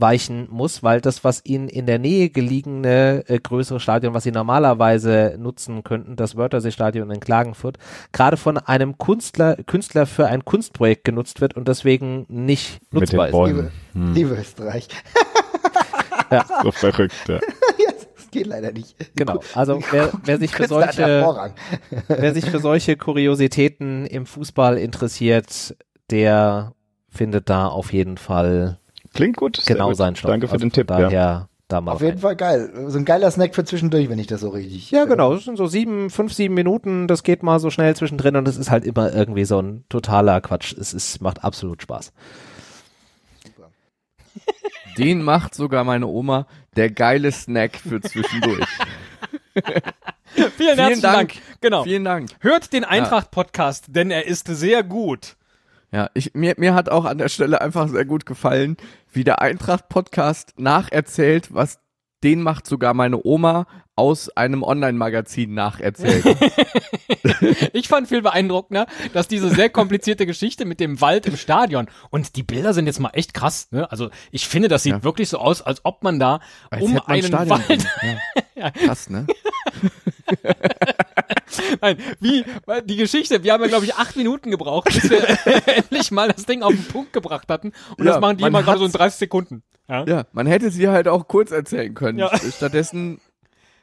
ausweichen 0.00 0.48
muss, 0.50 0.82
weil 0.82 1.00
das, 1.00 1.24
was 1.24 1.44
ihnen 1.44 1.68
in 1.68 1.86
der 1.86 1.98
Nähe 1.98 2.30
gelegene 2.30 3.24
äh, 3.28 3.38
größere 3.38 3.80
Stadion, 3.80 4.14
was 4.14 4.24
sie 4.24 4.32
normalerweise 4.32 5.36
nutzen 5.38 5.84
könnten, 5.84 6.16
das 6.16 6.36
Wörthersee-Stadion 6.36 7.10
in 7.10 7.20
Klagenfurt, 7.20 7.78
gerade 8.12 8.36
von 8.36 8.56
einem 8.56 8.96
Künstler, 8.96 9.56
Künstler 9.66 10.06
für 10.06 10.26
ein 10.26 10.44
Kunstprojekt 10.44 11.04
genutzt 11.04 11.40
wird 11.40 11.54
und 11.56 11.68
deswegen 11.68 12.24
nicht 12.28 12.80
Mit 12.90 13.02
nutzbar 13.02 13.26
ist. 13.26 13.32
Bäumen. 13.32 13.70
Hm, 13.92 14.14
Liebe 14.14 14.34
Österreich. 14.34 14.88
so 16.62 16.72
verrückt. 16.72 17.14
Ja. 17.28 17.34
ja, 17.78 17.90
das 18.16 18.30
geht 18.30 18.46
leider 18.46 18.72
nicht. 18.72 18.96
Genau. 19.16 19.40
Also 19.54 19.80
wer, 19.90 20.10
wer 20.24 20.38
sich 20.38 20.52
für 20.52 20.66
solche 20.66 21.22
Vorrang. 21.22 21.52
Wer 22.08 22.32
sich 22.32 22.46
für 22.46 22.60
solche 22.60 22.96
Kuriositäten 22.96 24.06
im 24.06 24.24
Fußball 24.24 24.78
interessiert, 24.78 25.76
der 26.10 26.72
findet 27.10 27.50
da 27.50 27.66
auf 27.66 27.92
jeden 27.92 28.16
Fall 28.16 28.79
Klingt 29.14 29.36
gut. 29.36 29.60
genau 29.66 29.88
gut. 29.88 29.96
seinen 29.96 30.16
Stoff. 30.16 30.30
Danke 30.30 30.46
für 30.48 30.54
Also 30.54 30.64
den 30.64 30.72
Tipp. 30.72 30.86
Daher 30.88 31.10
Ja. 31.10 31.48
da 31.68 31.80
mal 31.80 31.92
Auf 31.92 32.00
jeden 32.00 32.12
rein. 32.14 32.18
Fall 32.20 32.36
geil. 32.36 32.70
So 32.88 32.98
ein 32.98 33.04
geiler 33.04 33.30
Snack 33.30 33.54
für 33.54 33.64
zwischendurch, 33.64 34.08
wenn 34.08 34.18
ich 34.18 34.26
das 34.26 34.40
so 34.40 34.48
richtig. 34.50 34.90
Ja, 34.90 35.04
genau. 35.04 35.34
Das 35.34 35.44
sind 35.44 35.56
so 35.56 35.66
sieben, 35.66 36.10
fünf, 36.10 36.32
sieben 36.32 36.54
Minuten. 36.54 37.06
Das 37.08 37.22
geht 37.22 37.42
mal 37.42 37.58
so 37.60 37.70
schnell 37.70 37.94
zwischendrin 37.96 38.36
und 38.36 38.46
es 38.48 38.56
ist 38.56 38.70
halt 38.70 38.84
immer 38.84 39.12
irgendwie 39.12 39.44
so 39.44 39.60
ein 39.60 39.84
totaler 39.88 40.40
Quatsch. 40.40 40.72
Es 40.78 40.92
ist, 40.94 41.20
macht 41.20 41.44
absolut 41.44 41.82
Spaß. 41.82 42.12
Den 44.98 45.22
macht 45.22 45.54
sogar 45.54 45.84
meine 45.84 46.06
Oma 46.06 46.46
der 46.76 46.90
geile 46.90 47.30
Snack 47.32 47.76
für 47.76 48.00
zwischendurch. 48.00 48.66
Vielen, 50.56 50.78
herzlichen 50.78 51.02
Dank. 51.02 51.16
Dank. 51.32 51.34
Genau. 51.60 51.82
Vielen 51.84 52.04
Dank. 52.04 52.30
Hört 52.40 52.72
den 52.72 52.84
Eintracht-Podcast, 52.84 53.86
denn 53.88 54.10
er 54.10 54.26
ist 54.26 54.46
sehr 54.48 54.82
gut. 54.82 55.36
Ja, 55.92 56.08
ich, 56.14 56.34
mir, 56.34 56.54
mir 56.56 56.74
hat 56.74 56.88
auch 56.88 57.04
an 57.04 57.18
der 57.18 57.28
Stelle 57.28 57.60
einfach 57.60 57.88
sehr 57.88 58.04
gut 58.04 58.24
gefallen, 58.26 58.76
wie 59.12 59.24
der 59.24 59.40
Eintracht-Podcast 59.42 60.54
nacherzählt, 60.56 61.52
was 61.52 61.80
den 62.22 62.42
macht 62.42 62.66
sogar 62.66 62.92
meine 62.94 63.24
Oma 63.24 63.66
aus 63.96 64.28
einem 64.36 64.62
Online-Magazin 64.62 65.54
nacherzählt. 65.54 66.24
Ich 67.72 67.88
fand 67.88 68.08
viel 68.08 68.20
beeindruckender, 68.22 68.86
dass 69.14 69.28
diese 69.28 69.48
sehr 69.50 69.70
komplizierte 69.70 70.26
Geschichte 70.26 70.64
mit 70.64 70.80
dem 70.80 71.00
Wald 71.00 71.26
im 71.26 71.36
Stadion 71.36 71.86
und 72.10 72.36
die 72.36 72.42
Bilder 72.42 72.74
sind 72.74 72.86
jetzt 72.86 72.98
mal 73.00 73.10
echt 73.14 73.32
krass. 73.34 73.68
Ne? 73.70 73.90
Also 73.90 74.10
ich 74.30 74.46
finde, 74.48 74.68
das 74.68 74.82
sieht 74.82 74.92
Ja. 74.92 75.02
wirklich 75.04 75.28
so 75.28 75.38
aus, 75.38 75.62
als 75.62 75.84
ob 75.84 76.02
man 76.02 76.18
da 76.18 76.40
Als 76.70 76.82
um 76.82 76.94
man 76.94 77.02
einen 77.06 77.22
Stadion 77.22 77.62
Wald. 77.68 77.86
Ja. 78.54 78.70
Krass, 78.70 79.08
ne? 79.08 79.26
nein, 81.80 81.96
wie 82.20 82.44
die 82.84 82.96
Geschichte. 82.96 83.42
Wir 83.42 83.52
haben 83.52 83.62
ja 83.62 83.68
glaube 83.68 83.84
ich 83.84 83.94
acht 83.94 84.16
Minuten 84.16 84.50
gebraucht, 84.50 84.86
bis 84.92 85.08
wir 85.10 85.22
endlich 85.76 86.10
mal 86.10 86.28
das 86.28 86.46
Ding 86.46 86.62
auf 86.62 86.72
den 86.72 86.84
Punkt 86.84 87.12
gebracht 87.12 87.48
hatten 87.48 87.72
und 87.96 88.04
Ja, 88.06 88.12
das 88.12 88.20
machen 88.20 88.36
die 88.38 88.44
immer 88.44 88.62
gerade 88.62 88.78
so 88.78 88.84
in 88.84 88.90
hat's- 88.90 88.98
30 88.98 89.18
Sekunden. 89.18 89.62
Ja? 89.88 90.04
Ja, 90.06 90.24
man 90.32 90.46
hätte 90.46 90.70
sie 90.70 90.88
halt 90.88 91.08
auch 91.08 91.26
kurz 91.28 91.50
erzählen 91.50 91.94
können. 91.94 92.18
Ja. 92.18 92.30
Stattdessen 92.56 93.20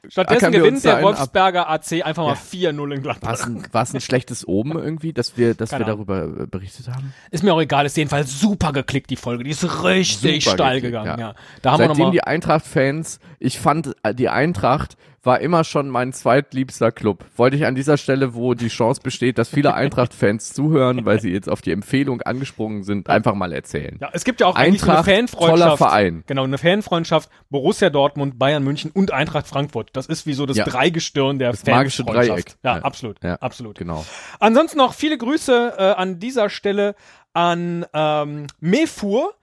Stattdessen 0.09 0.51
gewinnt 0.53 0.85
der. 0.85 1.01
Wolfsberger 1.01 1.67
AC 1.69 2.01
einfach 2.05 2.23
mal 2.23 2.37
Ja. 2.53 2.69
4-0 2.71 2.93
in 2.95 3.01
Gladbach. 3.01 3.27
war 3.27 3.33
es 3.33 3.43
ein, 3.45 3.63
war's 3.73 3.93
ein 3.93 3.99
schlechtes 3.99 4.47
Oben 4.47 4.71
irgendwie, 4.79 5.11
dass 5.11 5.35
wir, 5.37 5.53
dass 5.53 5.71
wir 5.71 5.79
Keine 5.79 5.91
darüber 5.91 6.23
äh, 6.43 6.45
berichtet 6.45 6.87
haben. 6.87 7.13
Ist 7.31 7.43
mir 7.43 7.53
auch 7.53 7.59
egal, 7.59 7.85
ist 7.85 7.97
jedenfalls 7.97 8.39
super 8.39 8.71
geklickt, 8.71 9.09
die 9.09 9.17
Folge. 9.17 9.43
Die 9.43 9.49
ist 9.49 9.83
richtig 9.83 10.45
Super 10.45 10.55
steil 10.55 10.75
geklickt, 10.81 11.03
gegangen. 11.03 11.19
ja. 11.19 11.27
Ja. 11.29 11.35
Da 11.61 11.71
haben 11.71 11.79
wir 11.79 11.87
Seitdem 11.87 11.97
nochmal. 11.97 12.11
die 12.11 12.23
Eintracht-Fans, 12.23 13.19
ich 13.39 13.59
fand, 13.59 13.95
äh, 14.03 14.13
die 14.15 14.29
Eintracht 14.29 14.95
war 15.23 15.41
immer 15.41 15.63
schon 15.63 15.89
mein 15.89 16.13
zweitliebster 16.13 16.91
Club. 16.91 17.25
Wollte 17.35 17.57
ich 17.57 17.65
an 17.65 17.75
dieser 17.75 17.97
Stelle, 17.97 18.33
wo 18.33 18.53
die 18.53 18.69
Chance 18.69 19.01
besteht, 19.01 19.37
dass 19.37 19.49
viele 19.49 19.73
Eintracht-Fans 19.75 20.53
zuhören, 20.53 21.05
weil 21.05 21.19
sie 21.19 21.31
jetzt 21.31 21.49
auf 21.49 21.61
die 21.61 21.71
Empfehlung 21.71 22.21
angesprungen 22.21 22.83
sind, 22.83 23.09
einfach 23.09 23.33
mal 23.35 23.51
erzählen. 23.51 23.97
Ja, 23.99 24.09
es 24.13 24.23
gibt 24.23 24.39
ja 24.41 24.47
auch 24.47 24.55
Eintracht, 24.55 25.07
eine 25.07 25.17
Fanfreundschaft. 25.17 25.59
toller 25.61 25.77
Verein. 25.77 26.23
Genau, 26.27 26.43
eine 26.43 26.57
Fanfreundschaft 26.57 27.29
Borussia 27.49 27.89
Dortmund, 27.89 28.39
Bayern 28.39 28.63
München 28.63 28.91
und 28.91 29.11
Eintracht 29.11 29.47
Frankfurt. 29.47 29.89
Das 29.93 30.05
ist 30.05 30.25
wie 30.27 30.33
so 30.33 30.45
das 30.45 30.57
Ja. 30.57 30.65
Dreigestirn 30.65 31.39
der 31.39 31.51
Das 31.51 31.65
magische. 31.65 32.03
Dreieck. 32.05 32.55
Ja, 32.63 32.77
Ja. 32.77 32.83
absolut, 32.83 33.21
Ja. 33.23 33.35
absolut. 33.35 33.77
Genau. 33.77 34.05
Ansonsten 34.39 34.77
noch 34.77 34.93
viele 34.93 35.17
Grüße 35.17 35.73
äh, 35.77 35.81
an 35.93 36.19
dieser 36.19 36.49
Stelle 36.49 36.95
an 37.33 37.85
ähm, 37.93 38.47
Mefur. 38.59 39.33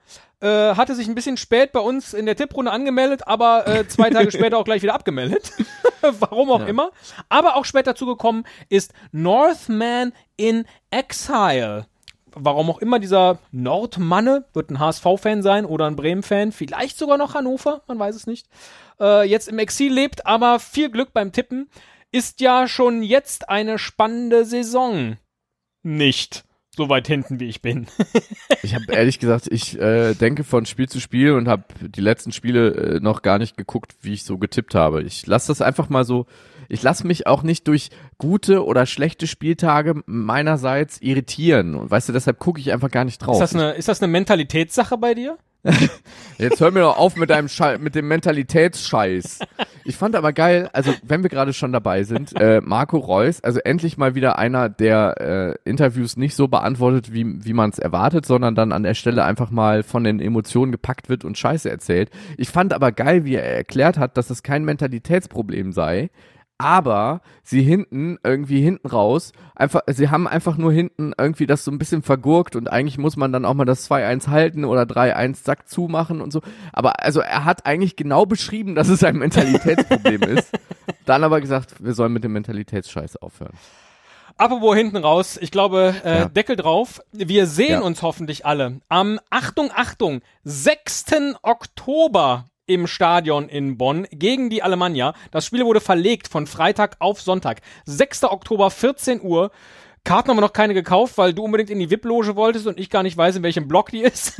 Äh, 0.41 0.75
hatte 0.75 0.95
sich 0.95 1.07
ein 1.07 1.15
bisschen 1.15 1.37
spät 1.37 1.71
bei 1.71 1.79
uns 1.79 2.13
in 2.13 2.25
der 2.25 2.35
Tipprunde 2.35 2.71
angemeldet, 2.71 3.25
aber 3.27 3.67
äh, 3.67 3.87
zwei 3.87 4.09
Tage 4.09 4.31
später 4.33 4.57
auch 4.57 4.65
gleich 4.65 4.81
wieder 4.81 4.93
abgemeldet. 4.93 5.51
Warum 6.01 6.51
auch 6.51 6.59
Ja. 6.59 6.65
immer. 6.67 6.91
Aber 7.29 7.55
auch 7.55 7.65
später 7.65 7.91
dazugekommen 7.93 8.45
ist 8.69 8.93
Northman 9.11 10.11
in 10.37 10.65
Exile. 10.91 11.87
Warum 12.37 12.69
auch 12.69 12.79
immer 12.79 12.99
dieser 12.99 13.39
Nordmanne, 13.51 14.43
wird 14.53 14.69
ein 14.69 14.79
HSV-Fan 14.79 15.41
sein 15.41 15.65
oder 15.65 15.85
ein 15.87 15.95
Bremen-Fan, 15.95 16.51
vielleicht 16.51 16.97
sogar 16.97 17.17
noch 17.17 17.33
Hannover, 17.33 17.81
man 17.87 17.97
weiß 17.97 18.13
es 18.13 18.27
nicht, 18.27 18.47
äh, 18.99 19.23
jetzt 19.27 19.47
im 19.47 19.57
Exil 19.57 19.93
lebt, 19.93 20.25
aber 20.25 20.59
viel 20.59 20.89
Glück 20.89 21.13
beim 21.13 21.31
Tippen. 21.31 21.69
Ist 22.11 22.41
ja 22.41 22.67
schon 22.67 23.03
jetzt 23.03 23.47
eine 23.49 23.77
spannende 23.79 24.43
Saison. 24.45 25.15
Nicht 25.81 26.43
so 26.75 26.89
weit 26.89 27.07
hinten, 27.07 27.39
wie 27.39 27.45
ich 27.45 27.61
bin. 27.61 27.87
Ich 28.61 28.73
habe 28.73 28.85
ehrlich 28.93 29.19
gesagt, 29.19 29.47
ich 29.51 29.79
äh, 29.79 30.15
denke 30.15 30.43
von 30.43 30.65
Spiel 30.65 30.89
zu 30.89 30.99
Spiel 30.99 31.33
und 31.33 31.47
habe 31.47 31.65
die 31.81 32.01
letzten 32.01 32.31
Spiele 32.31 32.95
äh, 32.95 32.99
noch 32.99 33.21
gar 33.21 33.37
nicht 33.37 33.57
geguckt, 33.57 33.95
wie 34.01 34.13
ich 34.13 34.23
so 34.23 34.39
getippt 34.39 34.73
habe. 34.73 35.03
Ich 35.03 35.27
lasse 35.27 35.49
das 35.49 35.61
einfach 35.61 35.89
mal 35.89 36.03
so. 36.03 36.25
Ich 36.67 36.81
lasse 36.81 37.05
mich 37.05 37.27
auch 37.27 37.43
nicht 37.43 37.67
durch 37.67 37.91
gute 38.17 38.65
oder 38.65 38.87
schlechte 38.87 39.27
Spieltage 39.27 40.01
meinerseits 40.07 40.99
irritieren. 40.99 41.75
Und 41.75 41.91
weißt 41.91 42.09
du, 42.09 42.13
deshalb 42.13 42.39
gucke 42.39 42.59
ich 42.59 42.73
einfach 42.73 42.89
gar 42.89 43.05
nicht 43.05 43.19
drauf. 43.19 43.35
Ist 43.35 43.53
das 43.53 43.53
eine, 43.53 43.73
ist 43.73 43.87
das 43.87 44.01
eine 44.01 44.11
Mentalitätssache 44.11 44.97
bei 44.97 45.13
dir? 45.13 45.37
Jetzt 46.37 46.59
hör 46.59 46.71
mir 46.71 46.81
doch 46.81 46.97
auf 46.97 47.15
mit 47.15 47.29
deinem 47.29 47.47
Schei 47.47 47.77
mit 47.77 47.95
dem 47.95 48.07
Mentalitätsscheiß. 48.07 49.39
Ich 49.85 49.95
fand 49.95 50.15
aber 50.15 50.33
geil, 50.33 50.69
also 50.73 50.91
wenn 51.03 51.23
wir 51.23 51.29
gerade 51.29 51.53
schon 51.53 51.71
dabei 51.71 52.03
sind, 52.03 52.39
äh, 52.39 52.61
Marco 52.61 52.97
Reus, 52.97 53.41
also 53.43 53.59
endlich 53.59 53.97
mal 53.97 54.15
wieder 54.15 54.37
einer, 54.39 54.67
der 54.67 55.55
äh, 55.65 55.69
Interviews 55.69 56.17
nicht 56.17 56.35
so 56.35 56.47
beantwortet, 56.47 57.13
wie, 57.13 57.45
wie 57.45 57.53
man 57.53 57.69
es 57.69 57.79
erwartet, 57.79 58.25
sondern 58.25 58.55
dann 58.55 58.71
an 58.71 58.83
der 58.83 58.95
Stelle 58.95 59.23
einfach 59.23 59.51
mal 59.51 59.83
von 59.83 60.03
den 60.03 60.19
Emotionen 60.19 60.71
gepackt 60.71 61.07
wird 61.07 61.23
und 61.23 61.37
Scheiße 61.37 61.69
erzählt. 61.69 62.09
Ich 62.37 62.49
fand 62.49 62.73
aber 62.73 62.91
geil, 62.91 63.25
wie 63.25 63.35
er 63.35 63.43
erklärt 63.43 63.97
hat, 63.97 64.17
dass 64.17 64.29
es 64.29 64.43
kein 64.43 64.65
Mentalitätsproblem 64.65 65.71
sei, 65.71 66.09
aber 66.57 67.21
sie 67.43 67.61
hinten 67.61 68.17
irgendwie 68.23 68.61
hinten 68.61 68.87
raus 68.87 69.33
einfach 69.55 69.81
sie 69.87 70.09
haben 70.09 70.27
einfach 70.27 70.55
nur 70.57 70.71
hinten 70.71 71.11
irgendwie 71.17 71.47
das 71.47 71.63
so 71.65 71.71
ein 71.71 71.77
bisschen 71.77 72.01
vergurkt 72.01 72.55
und 72.55 72.69
eigentlich 72.71 72.97
muss 72.97 73.17
man 73.17 73.33
dann 73.33 73.43
auch 73.45 73.53
mal 73.53 73.65
das 73.65 73.89
2-1 73.89 74.29
halten 74.29 74.63
oder 74.65 74.83
3-1 74.83 75.43
Sack 75.43 75.67
zumachen 75.67 76.21
und 76.21 76.31
so 76.31 76.41
aber 76.71 77.03
also 77.03 77.19
er 77.19 77.43
hat 77.45 77.65
eigentlich 77.65 77.95
genau 77.97 78.25
beschrieben 78.25 78.75
dass 78.75 78.87
es 78.87 79.03
ein 79.03 79.17
Mentalitätsproblem 79.17 80.21
ist 80.37 80.51
dann 81.05 81.23
aber 81.23 81.41
gesagt 81.41 81.75
wir 81.83 81.93
sollen 81.93 82.13
mit 82.13 82.23
dem 82.23 82.33
Mentalitätsscheiß 82.33 83.17
aufhören 83.17 83.53
Apropos 84.37 84.75
hinten 84.75 84.97
raus, 84.97 85.37
ich 85.39 85.49
glaube, 85.49 85.95
äh, 86.03 86.17
Ja. 86.17 86.25
Deckel 86.25 86.57
drauf. 86.57 86.99
Wir 87.13 87.47
sehen 87.47 87.69
Ja. 87.71 87.79
uns 87.79 88.01
hoffentlich 88.01 88.45
alle 88.45 88.81
am, 88.89 89.17
Achtung, 89.29 89.69
Achtung, 89.73 90.19
6. 90.43 91.05
Oktober 91.41 92.43
im 92.67 92.87
Stadion 92.87 93.49
in 93.49 93.77
Bonn 93.77 94.07
gegen 94.11 94.49
die 94.49 94.63
Alemannia. 94.63 95.13
Das 95.31 95.45
Spiel 95.45 95.65
wurde 95.65 95.81
verlegt 95.81 96.27
von 96.27 96.47
Freitag 96.47 96.95
auf 96.99 97.21
Sonntag. 97.21 97.61
6. 97.85 98.25
Oktober, 98.25 98.71
14 98.71 99.21
Uhr. 99.21 99.51
Karten 100.03 100.29
haben 100.29 100.37
wir 100.37 100.41
noch 100.41 100.53
keine 100.53 100.73
gekauft, 100.73 101.17
weil 101.17 101.33
du 101.33 101.43
unbedingt 101.43 101.69
in 101.69 101.79
die 101.79 101.89
VIP-Loge 101.89 102.35
wolltest 102.35 102.67
und 102.67 102.79
ich 102.79 102.89
gar 102.89 103.03
nicht 103.03 103.17
weiß, 103.17 103.37
in 103.37 103.43
welchem 103.43 103.67
Block 103.67 103.89
die 103.89 104.01
ist. 104.01 104.39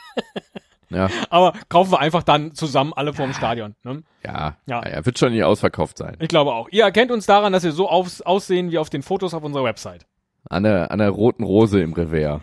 ja 0.90 1.08
Aber 1.30 1.52
kaufen 1.68 1.92
wir 1.92 2.00
einfach 2.00 2.24
dann 2.24 2.54
zusammen 2.54 2.92
alle 2.92 3.12
vorm 3.12 3.32
Stadion. 3.32 3.76
Ne? 3.84 4.02
ja 4.24 4.56
Ja. 4.66 4.80
ja 4.80 4.80
er 4.80 5.06
wird 5.06 5.18
schon 5.18 5.32
nicht 5.32 5.44
ausverkauft 5.44 5.98
sein 5.98 6.16
Ich 6.18 6.28
glaube 6.28 6.52
auch. 6.52 6.68
Ihr 6.70 6.82
erkennt 6.84 7.12
uns 7.12 7.26
daran, 7.26 7.52
dass 7.52 7.62
wir 7.62 7.72
so 7.72 7.88
aufs, 7.88 8.22
aussehen 8.22 8.72
wie 8.72 8.78
auf 8.78 8.90
den 8.90 9.02
Fotos 9.02 9.34
auf 9.34 9.44
unserer 9.44 9.64
Website. 9.64 10.04
an 10.48 10.64
der 10.64 10.90
an 10.90 10.98
der 10.98 11.10
roten 11.10 11.44
Rose 11.44 11.80
im 11.80 11.92
Revers 11.92 12.40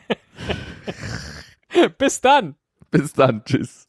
Bis 1.97 2.21
dann! 2.21 2.55
bis 2.89 3.13
dann 3.13 3.43
tschüss 3.43 3.88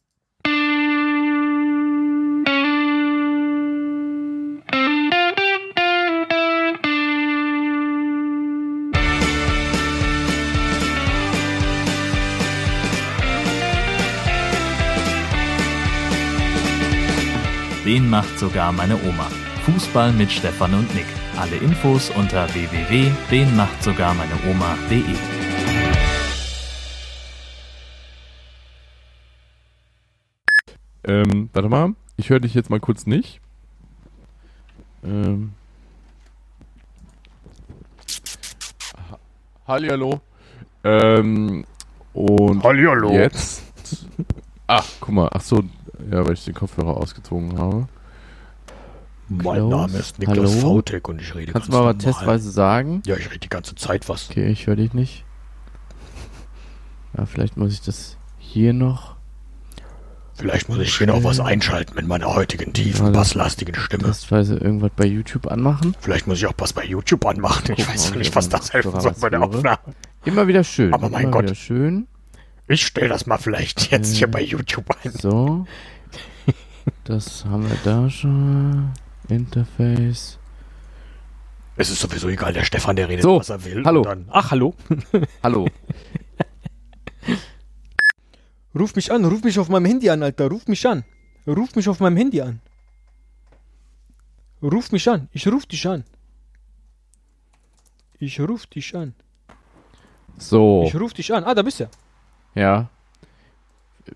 Den 17.91 18.09
macht 18.09 18.39
sogar 18.39 18.71
meine 18.71 18.95
Oma. 19.03 19.27
Fußball 19.65 20.13
mit 20.13 20.31
Stefan 20.31 20.73
und 20.75 20.95
Nick. 20.95 21.07
Alle 21.37 21.57
Infos 21.57 22.09
unter 22.11 22.47
www.denmachtsogarmeineoma.de. 22.53 25.17
Ähm, 31.03 31.49
warte 31.53 31.69
mal. 31.69 31.95
Ich 32.17 32.29
höre 32.29 32.39
dich 32.39 32.53
jetzt 32.53 32.69
mal 32.69 32.79
kurz 32.79 33.05
nicht. 33.07 33.41
Ähm. 35.03 35.53
Ha- 39.09 39.19
Hallihallo. 39.67 40.21
Ähm, 40.83 41.65
und 42.13 42.63
Hallihallo. 42.63 43.11
jetzt. 43.11 43.63
Ach, 44.67 44.85
guck 44.99 45.13
mal. 45.13 45.29
Ach 45.33 45.41
so, 45.41 45.63
ja, 46.11 46.25
weil 46.25 46.33
ich 46.33 46.45
den 46.45 46.53
Kopfhörer 46.53 46.97
ausgezogen 46.97 47.57
habe. 47.57 47.87
Mein 49.29 49.41
Klaus, 49.43 49.71
Name 49.71 49.97
ist 49.97 50.19
Niklas? 50.19 50.61
Vautek 50.61 51.07
und 51.07 51.21
ich 51.21 51.33
rede 51.33 51.53
kannst 51.53 51.69
du 51.69 51.71
ganz 51.71 51.81
mal 51.81 51.95
was 51.95 52.03
normal. 52.03 52.13
testweise 52.13 52.51
sagen 52.51 53.01
Ja, 53.05 53.15
ich 53.15 53.27
rede 53.27 53.39
die 53.39 53.49
ganze 53.49 53.75
Zeit 53.75 54.09
was. 54.09 54.29
Okay, 54.29 54.47
ich 54.47 54.67
höre 54.67 54.75
dich 54.75 54.93
nicht. 54.93 55.23
Ja, 57.17 57.25
vielleicht 57.25 57.55
muss 57.57 57.71
ich 57.73 57.81
das 57.81 58.17
hier 58.37 58.73
noch. 58.73 59.15
Vielleicht 60.33 60.69
muss 60.69 60.79
ich 60.79 60.97
hier 60.97 61.07
noch 61.07 61.23
was 61.23 61.39
einschalten 61.39 61.93
mit 61.95 62.07
meiner 62.07 62.33
heutigen 62.33 62.73
tiefen, 62.73 63.05
Warte. 63.05 63.19
basslastigen 63.19 63.75
Stimme. 63.75 64.03
Testweise 64.05 64.57
irgendwas 64.57 64.91
bei 64.95 65.05
YouTube 65.05 65.45
anmachen. 65.47 65.95
Vielleicht 65.99 66.25
muss 66.25 66.39
ich 66.39 66.47
auch 66.47 66.53
was 66.57 66.73
bei 66.73 66.83
YouTube 66.83 67.25
anmachen. 67.25 67.73
Ich 67.73 67.85
Gucken, 67.85 67.93
weiß 67.93 68.05
ob 68.05 68.09
noch 68.11 68.17
nicht, 68.17 68.29
ich 68.29 68.35
was 68.35 68.49
das 68.49 68.73
helfen 68.73 68.99
soll 68.99 69.13
bei 69.21 69.29
der. 69.29 69.43
Aufnahme. 69.43 69.77
Immer 70.25 70.47
wieder 70.47 70.63
schön. 70.63 70.93
Aber 70.93 71.09
mein 71.09 71.23
immer 71.23 71.31
Gott. 71.31 71.43
Wieder 71.43 71.55
schön. 71.55 72.07
Ich 72.71 72.85
stelle 72.85 73.09
das 73.09 73.25
mal 73.25 73.37
vielleicht 73.37 73.91
jetzt 73.91 74.15
hier 74.15 74.27
Äh. 74.27 74.31
bei 74.31 74.41
YouTube 74.41 74.89
ein. 75.03 75.11
So. 75.11 75.65
Das 77.03 77.43
haben 77.45 77.69
wir 77.69 77.77
da 77.83 78.09
schon. 78.09 78.91
Interface. 79.29 80.39
Es 81.75 81.89
ist 81.89 81.99
sowieso 81.99 82.29
egal, 82.29 82.53
der 82.53 82.63
Stefan, 82.63 82.95
der 82.95 83.09
redet, 83.09 83.23
So, 83.23 83.39
was 83.39 83.49
er 83.49 83.63
will. 83.65 83.83
hallo. 83.85 84.03
Dann, 84.03 84.25
Ach, 84.31 84.51
hallo. 84.51 84.73
Hallo. 85.43 85.67
Ruf 88.77 88.95
mich 88.95 89.11
an, 89.11 89.25
ruf 89.25 89.43
mich 89.43 89.59
auf 89.59 89.67
meinem 89.67 89.85
Handy 89.85 90.09
an, 90.09 90.23
Alter. 90.23 90.47
Ruf 90.49 90.65
mich 90.67 90.87
an. 90.87 91.03
Ruf 91.45 91.75
mich 91.75 91.89
auf 91.89 91.99
meinem 91.99 92.15
Handy 92.17 92.41
an. 92.41 92.61
Ruf 94.63 94.91
mich 94.93 95.09
an. 95.09 95.27
Ich 95.33 95.45
ruf 95.47 95.65
dich 95.65 95.85
an. 95.87 96.05
Ich 98.19 98.39
ruf 98.39 98.65
dich 98.67 98.95
an. 98.95 99.13
So. 100.37 100.85
Ich 100.87 100.95
ruf 100.95 101.13
dich 101.13 101.33
an. 101.33 101.43
Ah, 101.43 101.53
da 101.53 101.63
bist 101.63 101.79
du. 101.81 101.89
Ja. 102.55 102.89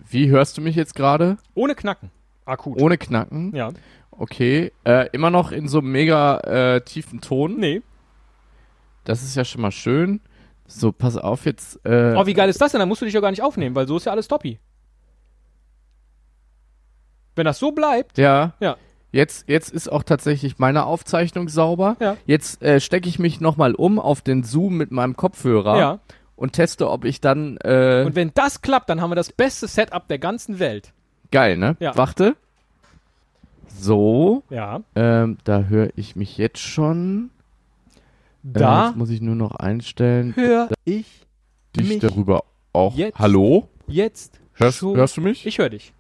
Wie 0.10 0.30
hörst 0.30 0.58
du 0.58 0.62
mich 0.62 0.76
jetzt 0.76 0.96
gerade? 0.96 1.38
Ohne 1.54 1.76
Knacken. 1.76 2.12
Akut. 2.46 2.82
Ohne 2.82 2.98
Knacken. 2.98 3.56
Ja. 3.56 3.72
Okay. 4.12 4.72
Äh, 4.86 5.10
immer 5.12 5.30
noch 5.30 5.52
in 5.52 5.68
so 5.68 5.80
einem 5.80 5.92
mega 5.92 6.40
äh, 6.40 6.82
tiefen 6.82 7.22
Ton. 7.22 7.58
Nee. 7.60 7.82
Das 9.04 9.24
ist 9.24 9.36
ja 9.36 9.46
schon 9.46 9.62
mal 9.62 9.72
schön. 9.72 10.22
So, 10.68 10.92
pass 10.92 11.16
auf 11.18 11.46
jetzt. 11.46 11.80
Äh, 11.86 12.16
Oh, 12.18 12.26
wie 12.26 12.34
geil 12.34 12.50
ist 12.50 12.60
das 12.60 12.72
denn? 12.72 12.80
Dann 12.80 12.90
musst 12.90 13.02
du 13.02 13.06
dich 13.06 13.14
ja 13.14 13.22
gar 13.22 13.30
nicht 13.32 13.44
aufnehmen, 13.44 13.76
weil 13.76 13.88
so 13.88 13.98
ist 13.98 14.06
ja 14.06 14.12
alles 14.12 14.28
toppi. 14.28 14.60
Wenn 17.36 17.46
das 17.46 17.60
so 17.60 17.72
bleibt, 17.72 18.18
Ja. 18.18 18.54
Ja. 18.60 18.78
Jetzt, 19.12 19.48
jetzt 19.48 19.72
ist 19.72 19.90
auch 19.90 20.04
tatsächlich 20.04 20.60
meine 20.60 20.86
Aufzeichnung 20.86 21.48
sauber. 21.48 21.96
Ja. 22.02 22.18
Jetzt 22.26 22.62
äh, 22.62 22.82
stecke 22.82 23.08
ich 23.08 23.18
mich 23.18 23.40
nochmal 23.40 23.74
um 23.74 23.98
auf 23.98 24.22
den 24.22 24.44
Zoom 24.44 24.76
mit 24.76 24.92
meinem 24.92 25.16
Kopfhörer 25.16 25.78
ja. 25.80 26.00
Und 26.36 26.54
teste, 26.54 26.90
ob 26.90 27.06
ich 27.06 27.22
dann. 27.22 27.58
Äh, 27.58 28.04
Und 28.06 28.16
wenn 28.16 28.32
das 28.34 28.62
klappt, 28.62 28.90
dann 28.90 29.02
haben 29.02 29.12
wir 29.12 29.16
das 29.16 29.32
beste 29.32 29.68
Setup 29.68 30.08
der 30.08 30.20
ganzen 30.20 30.60
Welt. 30.60 30.92
geil, 31.32 31.58
ne? 31.58 31.76
Ja. 31.80 31.96
Warte. 31.98 32.36
So, 33.78 34.44
Ja. 34.50 34.82
ähm, 34.96 35.38
da 35.44 35.64
höre 35.64 35.90
ich 35.96 36.16
mich 36.16 36.38
jetzt 36.38 36.60
schon. 36.60 37.30
Äh, 38.46 38.50
Da 38.60 38.88
jetzt 38.88 38.96
muss 38.98 39.10
ich 39.10 39.22
nur 39.22 39.36
noch 39.36 39.56
einstellen, 39.56 40.36
höre 40.36 40.70
ich 40.86 41.26
Dich 41.76 41.90
mich 41.90 42.00
darüber 42.00 42.44
auch. 42.74 42.96
jetzt- 42.96 43.18
Hallo? 43.20 43.68
jetzt 43.88 44.40
Hörst, 44.54 44.78
schon. 44.80 44.96
hörst 44.96 45.18
du 45.18 45.22
mich? 45.22 45.46
Ich 45.46 45.58
höre 45.58 45.70
dich. 45.70 45.94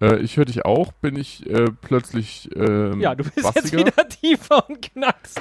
Äh, 0.00 0.16
ich 0.20 0.36
höre 0.36 0.44
dich 0.46 0.64
auch. 0.64 0.92
Bin 0.92 1.16
ich 1.16 1.44
äh, 1.50 1.66
plötzlich 1.82 2.48
ähm, 2.56 3.00
Ja, 3.00 3.14
du 3.14 3.24
bist 3.24 3.36
jetzt 3.36 3.54
bassiger? 3.54 3.78
wieder 3.78 4.08
tiefer 4.08 4.68
und 4.68 4.80
knackst. 4.80 5.40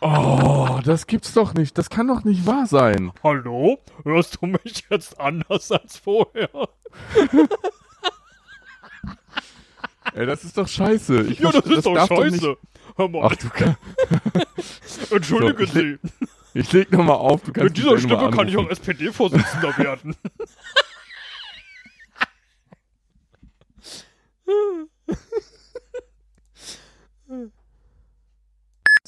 Oh, 0.00 0.80
das 0.84 1.06
gibt's 1.06 1.32
doch 1.34 1.54
nicht. 1.54 1.76
Das 1.78 1.88
kann 1.90 2.08
doch 2.08 2.24
nicht 2.24 2.46
wahr 2.46 2.66
sein. 2.66 3.12
Hallo? 3.22 3.78
Hörst 4.04 4.38
du 4.40 4.46
mich 4.46 4.84
jetzt 4.90 5.18
anders 5.20 5.70
als 5.72 5.98
vorher? 5.98 6.48
Ey, 10.14 10.26
das 10.26 10.44
ist 10.44 10.58
doch 10.58 10.68
scheiße. 10.68 11.22
Ich 11.22 11.38
Ja, 11.38 11.50
das 11.52 11.64
ist 11.66 11.86
doch 11.86 12.06
scheiße. 12.06 12.30
nicht- 12.48 12.58
Hör 12.96 13.08
mal, 13.08 13.22
Ach 13.30 13.36
du 13.36 13.48
kann, 13.48 13.76
entschuldigen 15.10 15.66
so, 15.66 15.72
Sie. 15.72 15.98
Ich 16.52 16.70
leg 16.72 16.92
nochmal 16.92 17.16
auf. 17.16 17.40
Du 17.42 17.52
kannst 17.52 17.64
Mit 17.70 17.76
dieser 17.78 17.96
Stimme 17.98 18.30
kann 18.30 18.48
ich 18.48 18.56
auch. 18.58 18.68
SPD-Vorsitzender 18.68 19.78
werden. 19.78 20.14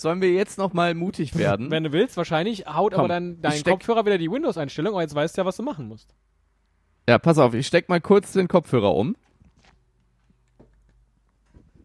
Sollen 0.05 0.21
wir 0.21 0.31
jetzt 0.35 0.59
noch 0.59 0.75
mal 0.75 0.93
mutig 0.95 1.35
werden? 1.39 1.71
Wenn 1.71 1.83
du 1.85 1.91
willst, 1.93 2.19
wahrscheinlich 2.19 2.67
haut 2.67 2.93
aber 2.93 3.05
Komm, 3.05 3.09
dann 3.09 3.41
dein 3.41 3.63
Kopfhörer 3.65 4.05
wieder 4.05 4.19
die 4.19 4.31
Windows-Einstellung, 4.31 4.93
aber 4.93 5.01
jetzt 5.01 5.15
weißt 5.15 5.35
du 5.35 5.41
ja, 5.41 5.47
was 5.47 5.57
du 5.57 5.63
machen 5.63 5.89
musst. 5.89 6.15
Ja, 7.09 7.17
pass 7.19 7.39
auf, 7.39 7.55
ich 7.55 7.67
steck 7.67 7.89
mal 7.89 8.03
kurz 8.03 8.33
den 8.33 8.47
Kopfhörer 8.47 8.95
um. 8.95 9.17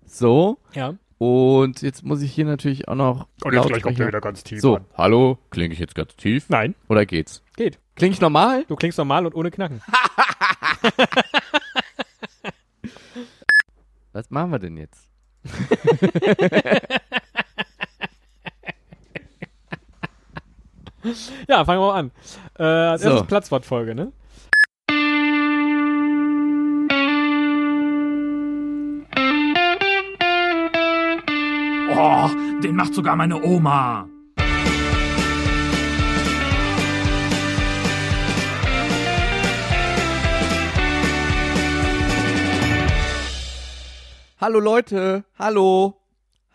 So, 0.05 0.57
Ja. 0.73 0.95
und 1.17 1.81
jetzt 1.81 2.03
muss 2.03 2.21
ich 2.21 2.33
hier 2.33 2.43
natürlich 2.43 2.89
auch 2.89 2.95
noch 2.95 3.27
Und 3.41 3.53
jetzt 3.53 3.67
gleich 3.67 3.81
kommt 3.83 3.97
Lautsprecher- 3.97 4.03
er 4.03 4.07
wieder 4.09 4.19
ganz 4.19 4.43
tief 4.43 4.59
So, 4.59 4.75
an. 4.75 4.85
Hallo? 4.97 5.37
Klinge 5.49 5.73
ich 5.73 5.79
jetzt 5.79 5.95
ganz 5.95 6.13
tief? 6.17 6.49
Nein, 6.49 6.75
oder 6.89 7.05
geht's? 7.05 7.41
geht. 7.55 7.79
Klinge 7.95 8.11
ich 8.15 8.19
normal? 8.19 8.65
Du 8.67 8.75
klingst 8.75 8.97
normal 8.97 9.25
und 9.27 9.33
ohne 9.33 9.49
Knacken. 9.49 9.81
Was 14.11 14.29
machen 14.29 14.51
wir 14.51 14.59
denn 14.59 14.75
jetzt? 14.75 15.07
Ja, 21.47 21.65
fangen 21.65 21.81
wir 21.81 21.87
mal 21.87 21.99
an. 21.99 22.11
Äh, 22.57 22.63
als 22.63 23.01
So. 23.01 23.09
erstes 23.09 23.27
Platzwortfolge, 23.27 23.95
ne? 23.95 24.11
Oh, 31.91 32.29
den 32.61 32.75
macht 32.75 32.93
sogar 32.93 33.15
meine 33.15 33.41
Oma. 33.41 34.07
Hallo 44.39 44.59
Leute, 44.59 45.25
hallo, 45.37 45.99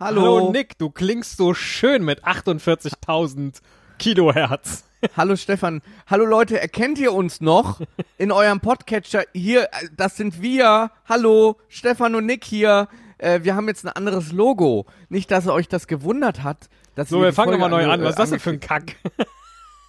hallo, 0.00 0.22
Hallo 0.22 0.50
Nick, 0.52 0.78
du 0.78 0.88
klingst 0.90 1.36
so 1.36 1.52
schön 1.52 2.02
mit 2.04 2.24
48.000 2.24 3.60
Kilohertz. 3.98 4.84
hallo 5.16 5.36
Stefan, 5.36 5.82
hallo 6.06 6.24
Leute, 6.24 6.60
erkennt 6.60 6.98
ihr 6.98 7.12
uns 7.12 7.40
noch 7.40 7.80
in 8.18 8.32
eurem 8.32 8.60
Podcatcher? 8.60 9.24
Hier, 9.32 9.64
äh, 9.64 9.88
das 9.96 10.16
sind 10.16 10.42
wir. 10.42 10.90
Hallo, 11.08 11.56
Stefan 11.68 12.14
und 12.14 12.26
Nick 12.26 12.44
hier. 12.44 12.88
Äh, 13.18 13.40
wir 13.42 13.54
haben 13.54 13.68
jetzt 13.68 13.84
ein 13.84 13.92
anderes 13.92 14.32
Logo. 14.32 14.86
Nicht, 15.08 15.30
dass 15.30 15.46
euch 15.46 15.68
das 15.68 15.86
gewundert 15.86 16.42
hat. 16.42 16.68
Dass 16.94 17.08
So, 17.08 17.22
wir 17.22 17.32
fangen 17.32 17.50
Folge 17.50 17.62
nochmal 17.62 17.70
neu 17.70 17.92
an. 17.92 18.02
Was 18.02 18.10
ist 18.10 18.18
das 18.18 18.30
denn 18.30 18.40
für 18.40 18.50
ein 18.50 18.60
Kack? 18.60 18.96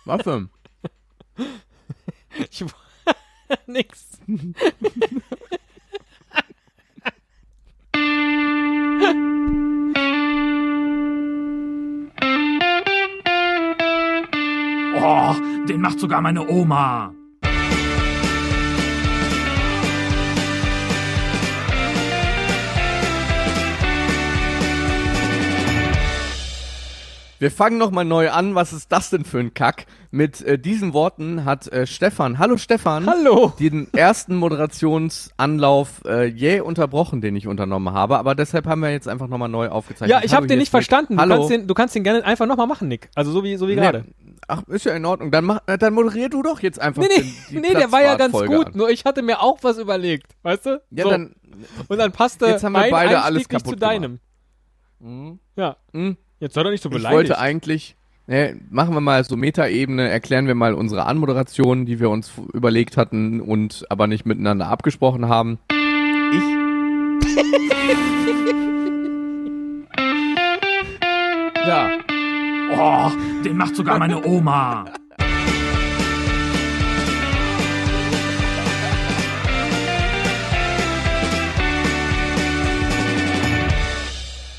Was 0.05 0.23
denn? 0.23 0.49
Ich, 2.49 2.63
nix. 3.67 4.05
Oh, 15.07 15.35
den 15.69 15.81
macht 15.81 15.99
sogar 15.99 16.19
meine 16.19 16.47
Oma. 16.49 17.13
Wir 27.37 27.51
fangen 27.51 27.77
nochmal 27.77 28.05
neu 28.05 28.31
an. 28.31 28.55
Was 28.55 28.73
ist 28.73 28.91
das 28.91 29.11
denn 29.11 29.25
für 29.25 29.37
ein 29.37 29.53
Kack? 29.53 29.85
Mit 30.09 30.41
äh, 30.41 30.57
diesen 30.57 30.93
Worten 30.93 31.45
hat 31.45 31.67
äh, 31.67 31.85
Stefan, 31.85 32.39
hallo 32.39 32.57
Stefan, 32.57 33.05
Hallo. 33.05 33.53
den 33.59 33.93
ersten 33.93 34.37
Moderationsanlauf 34.37 36.01
äh, 36.05 36.25
jäh 36.25 36.61
unterbrochen, 36.61 37.21
den 37.21 37.35
ich 37.35 37.45
unternommen 37.45 37.93
habe. 37.93 38.17
Aber 38.17 38.33
deshalb 38.33 38.65
haben 38.65 38.79
wir 38.81 38.89
jetzt 38.89 39.07
einfach 39.07 39.27
nochmal 39.27 39.49
neu 39.49 39.67
aufgezeichnet. 39.67 40.09
Ja, 40.09 40.25
ich 40.25 40.33
habe 40.33 40.47
den 40.47 40.57
nicht 40.57 40.71
verstanden. 40.71 41.17
Du 41.17 41.21
Hallo. 41.21 41.35
kannst, 41.35 41.49
den, 41.51 41.67
du 41.67 41.73
kannst 41.75 41.93
den 41.93 42.03
gerne 42.03 42.25
einfach 42.25 42.47
nochmal 42.47 42.65
machen, 42.65 42.87
Nick. 42.87 43.09
Also 43.13 43.31
so 43.31 43.43
wie, 43.43 43.57
so 43.57 43.67
wie 43.67 43.75
Nee, 43.75 43.81
gerade. 43.81 44.05
Ach, 44.47 44.63
ist 44.67 44.85
ja 44.85 44.93
in 44.93 45.05
Ordnung. 45.05 45.31
Dann, 45.31 45.45
mach, 45.45 45.59
äh, 45.67 45.77
dann 45.77 45.93
moderier 45.93 46.29
du 46.29 46.43
doch 46.43 46.61
jetzt 46.61 46.79
einfach 46.79 47.01
Nee, 47.01 47.07
nee, 47.09 47.21
den, 47.21 47.33
die 47.49 47.59
nee, 47.59 47.73
der 47.73 47.91
war 47.91 48.01
ja 48.01 48.15
ganz 48.15 48.31
Platzwartfolge 48.31 48.57
gut. 48.57 48.67
an. 48.67 48.73
Nur 48.77 48.89
ich 48.89 49.05
hatte 49.05 49.21
mir 49.23 49.41
auch 49.41 49.57
was 49.63 49.77
überlegt. 49.77 50.35
Weißt 50.43 50.65
du? 50.67 50.81
Ja, 50.91 51.03
so. 51.03 51.09
dann. 51.09 51.35
Und 51.87 51.97
dann 51.97 52.11
passte 52.11 52.47
Jetzt 52.47 52.63
haben 52.63 52.73
wir 52.73 52.79
mein 52.79 52.91
beide 52.91 53.09
Einstieg 53.15 53.25
alles 53.25 53.37
nicht 53.39 53.49
kaputt 53.49 53.73
zu 53.73 53.79
deinem. 53.79 54.19
Ja. 55.55 55.77
Hm, 55.93 56.17
Jetzt 56.39 56.53
sei 56.55 56.63
doch 56.63 56.71
nicht 56.71 56.83
so 56.83 56.89
ich 56.89 56.95
beleidigt. 56.95 57.17
wollte 57.17 57.39
eigentlich. 57.39 57.95
Ne, 58.27 58.59
machen 58.71 58.93
wir 58.95 59.01
mal 59.01 59.23
so 59.23 59.37
Metaebene, 59.37 60.09
erklären 60.09 60.47
wir 60.47 60.55
mal 60.55 60.73
unsere 60.73 61.05
Anmoderation, 61.05 61.85
die 61.85 61.99
wir 61.99 62.09
uns 62.09 62.31
überlegt 62.53 62.97
hatten 62.97 63.39
und 63.39 63.85
aber 63.89 64.07
nicht 64.07 64.25
miteinander 64.25 64.67
abgesprochen 64.67 65.29
haben. 65.29 65.59
Ich. 65.69 65.75
ja. 71.67 72.04
Oh, 72.71 73.11
den 73.43 73.57
macht 73.57 73.75
sogar 73.75 73.99
meine 73.99 74.25
Oma. 74.25 74.85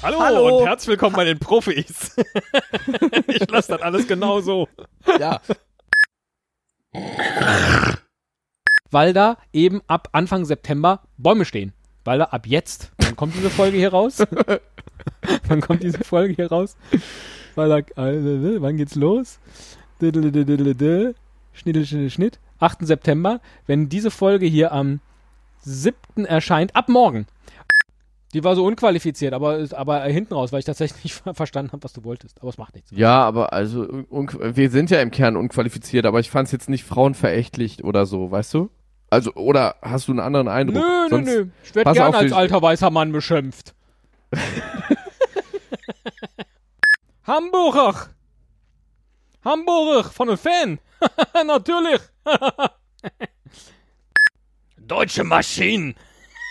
Hallo, 0.03 0.21
Hallo. 0.21 0.59
und 0.59 0.67
herzlich 0.67 0.89
willkommen 0.89 1.17
bei 1.17 1.25
den 1.25 1.41
Profis. 1.41 2.15
ich 3.27 3.51
lasse 3.51 3.73
das 3.73 3.83
alles 3.83 4.07
genau 4.07 4.41
so. 4.41 4.69
Ja. 5.19 5.41
Weil 8.91 9.13
da 9.13 9.37
eben 9.53 9.83
ab 9.89 10.09
Anfang 10.13 10.45
September 10.45 11.03
Bäume 11.17 11.45
stehen. 11.45 11.73
Weil 12.05 12.21
da 12.21 12.27
ab 12.27 12.47
jetzt, 12.47 12.93
wann 12.99 13.17
kommt 13.17 13.35
diese 13.35 13.51
Folge 13.51 13.79
hier 13.79 13.91
raus? 13.91 14.19
wann 15.49 15.61
kommt 15.61 15.83
diese 15.83 16.05
Folge 16.05 16.35
hier 16.35 16.49
raus? 16.49 16.77
Weil 17.57 17.69
da, 17.69 17.79
äh, 18.05 18.61
wann 18.63 18.77
geht's 18.77 18.95
los? 18.95 19.39
Schniddel, 19.99 21.15
Schniddel, 21.53 22.11
Schnitt. 22.11 22.39
8. 22.61 22.87
September. 22.87 23.41
Wenn 23.67 23.89
diese 23.89 24.11
Folge 24.11 24.47
hier 24.47 24.73
am 24.73 25.01
7. 25.63 26.25
erscheint, 26.27 26.77
ab 26.77 26.89
morgen. 26.89 27.27
Die 28.35 28.45
war 28.45 28.55
so 28.57 28.65
unqualifiziert, 28.67 29.33
aber, 29.33 29.65
aber 29.73 30.03
hinten 30.05 30.35
raus, 30.35 30.53
weil 30.53 30.59
ich 30.59 30.65
tatsächlich 30.65 31.05
nicht 31.05 31.15
ver- 31.15 31.33
verstanden 31.35 31.73
habe, 31.73 31.83
was 31.85 31.93
du 31.95 32.05
wolltest. 32.05 32.39
Aber 32.41 32.51
es 32.51 32.59
macht 32.59 32.75
nichts. 32.75 32.91
Ja, 32.91 33.21
aber 33.25 33.53
also 33.53 33.87
wir 34.11 34.71
sind 34.71 34.91
ja 34.91 35.01
im 35.01 35.11
Kern 35.11 35.37
unqualifiziert, 35.37 36.05
aber 36.07 36.21
ich 36.21 36.31
fand 36.31 36.47
es 36.47 36.53
jetzt 36.53 36.69
nicht 36.69 36.85
frauenverächtlich 36.85 37.83
oder 37.85 38.05
so, 38.05 38.31
weißt 38.31 38.53
du? 38.55 38.69
Also, 39.09 39.33
oder 39.35 39.77
hast 39.81 40.09
du 40.09 40.13
einen 40.13 40.21
anderen 40.21 40.49
Eindruck? 40.49 40.77
Nö, 40.77 40.83
nö, 41.05 41.09
Sonst- 41.09 41.27
nö. 41.29 41.47
Ich 41.65 41.75
werde 41.75 41.93
gern 41.93 42.15
als 42.15 42.33
alter 42.33 42.61
weißer 42.61 42.91
Mann 42.91 43.13
beschimpft. 43.13 43.75
Hamburger! 47.27 48.11
Hamburger 49.45 50.09
von 50.11 50.29
einem 50.29 50.39
Fan! 50.39 50.79
Natürlich! 51.47 52.01
Deutsche 54.77 55.25
Maschinen! 55.25 55.97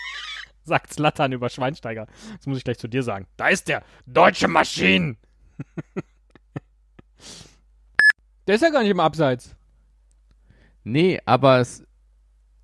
Sagt 0.64 0.92
Slattern 0.92 1.32
über 1.32 1.48
Schweinsteiger. 1.48 2.06
Das 2.36 2.46
muss 2.46 2.58
ich 2.58 2.64
gleich 2.64 2.78
zu 2.78 2.88
dir 2.88 3.02
sagen. 3.02 3.26
Da 3.38 3.48
ist 3.48 3.68
der! 3.68 3.84
Deutsche 4.04 4.48
Maschinen! 4.48 5.16
der 8.46 8.56
ist 8.56 8.60
ja 8.60 8.70
gar 8.70 8.82
nicht 8.82 8.90
im 8.90 9.00
Abseits. 9.00 9.56
Nee, 10.84 11.20
aber 11.24 11.60
es, 11.60 11.86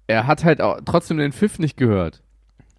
er 0.07 0.27
hat 0.27 0.45
halt 0.45 0.61
auch 0.61 0.81
trotzdem 0.85 1.17
den 1.17 1.33
Pfiff 1.33 1.59
nicht 1.59 1.79
gehört. 1.79 2.23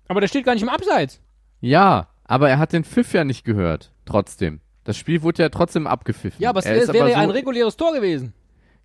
Aber 0.08 0.22
der 0.22 0.28
steht 0.28 0.46
gar 0.46 0.54
nicht 0.54 0.64
im 0.64 0.70
Abseits. 0.70 1.22
Ja, 1.60 2.10
aber 2.24 2.50
er 2.50 2.60
hat 2.60 2.72
den 2.72 2.84
Pfiff 2.84 3.14
ja 3.14 3.24
nicht 3.24 3.44
gehört. 3.44 3.94
Trotzdem. 4.06 4.62
Das 4.84 4.98
Spiel 4.98 5.22
wurde 5.22 5.44
ja 5.44 5.50
trotzdem 5.50 5.88
abgepfiffen. 5.88 6.42
Ja, 6.42 6.50
aber 6.50 6.60
es, 6.60 6.66
Er 6.66 6.76
es 6.82 6.88
wäre 6.90 7.00
aber 7.06 7.10
ja 7.10 7.16
so- 7.18 7.22
ein 7.24 7.30
reguläres 7.30 7.78
Tor 7.78 7.94
gewesen. 7.94 8.34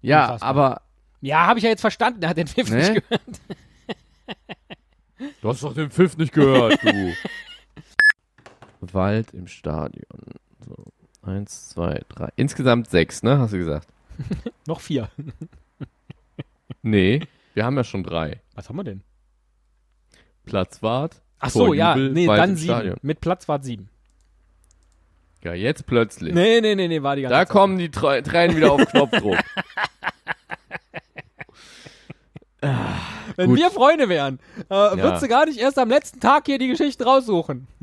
Ja, 0.00 0.24
Unfassbar. 0.24 0.48
aber 0.48 0.82
Ja, 1.20 1.46
habe 1.46 1.58
ich 1.58 1.64
ja 1.64 1.70
jetzt 1.70 1.80
verstanden. 1.80 2.20
Der 2.20 2.30
hat 2.30 2.36
den 2.36 2.46
Pfiff 2.46 2.70
Ne? 2.70 2.76
nicht 2.76 2.94
gehört. 2.94 3.22
Du 5.42 5.48
hast 5.48 5.62
doch 5.64 5.74
den 5.74 5.90
Pfiff 5.90 6.16
nicht 6.16 6.32
gehört, 6.32 6.78
du. 6.82 7.12
Wald 8.92 9.32
im 9.34 9.48
Stadion. 9.48 10.04
So. 10.64 10.76
Eins, 11.22 11.70
zwei, 11.70 12.02
drei. 12.08 12.28
Insgesamt 12.36 12.88
sechs, 12.88 13.22
ne? 13.24 13.38
Hast 13.38 13.52
du 13.52 13.58
gesagt? 13.58 13.88
Noch 14.66 14.80
vier. 14.80 15.10
Nee, 16.82 17.20
wir 17.54 17.64
haben 17.64 17.76
ja 17.76 17.82
schon 17.84 18.04
drei. 18.04 18.40
Was 18.54 18.68
haben 18.68 18.76
wir 18.76 18.84
denn? 18.84 19.02
Platzwart. 20.44 21.20
Ach 21.40 21.50
so, 21.50 21.72
ja, 21.74 21.94
Torjubel, 21.94 22.12
nee, 22.14 22.28
weit 22.28 22.38
dann 22.38 22.56
sieben. 22.56 22.72
Stadion. 22.74 22.96
Mit 23.02 23.20
Platzwart 23.20 23.64
sieben. 23.64 23.88
Ja, 25.44 25.54
jetzt 25.54 25.86
plötzlich. 25.86 26.34
Nee, 26.34 26.60
nee, 26.60 26.74
nee, 26.74 26.88
nee, 26.88 27.02
war 27.02 27.14
die 27.16 27.22
ganze 27.22 27.34
Da 27.34 27.40
Zeit. 27.46 27.50
kommen 27.50 27.78
die 27.78 27.90
Tre- 27.90 28.22
Tränen 28.22 28.56
wieder 28.56 28.72
auf 28.72 28.84
Knopfdruck. 28.86 29.38
Wenn 33.36 33.50
gut. 33.50 33.58
wir 33.58 33.70
Freunde 33.70 34.08
wären, 34.08 34.40
äh, 34.68 34.74
würdest 34.74 35.22
du 35.22 35.28
gar 35.28 35.46
nicht 35.46 35.60
erst 35.60 35.78
am 35.78 35.88
letzten 35.88 36.18
Tag 36.18 36.46
hier 36.46 36.58
die 36.58 36.66
Geschichten 36.68 37.04
raussuchen. 37.04 37.66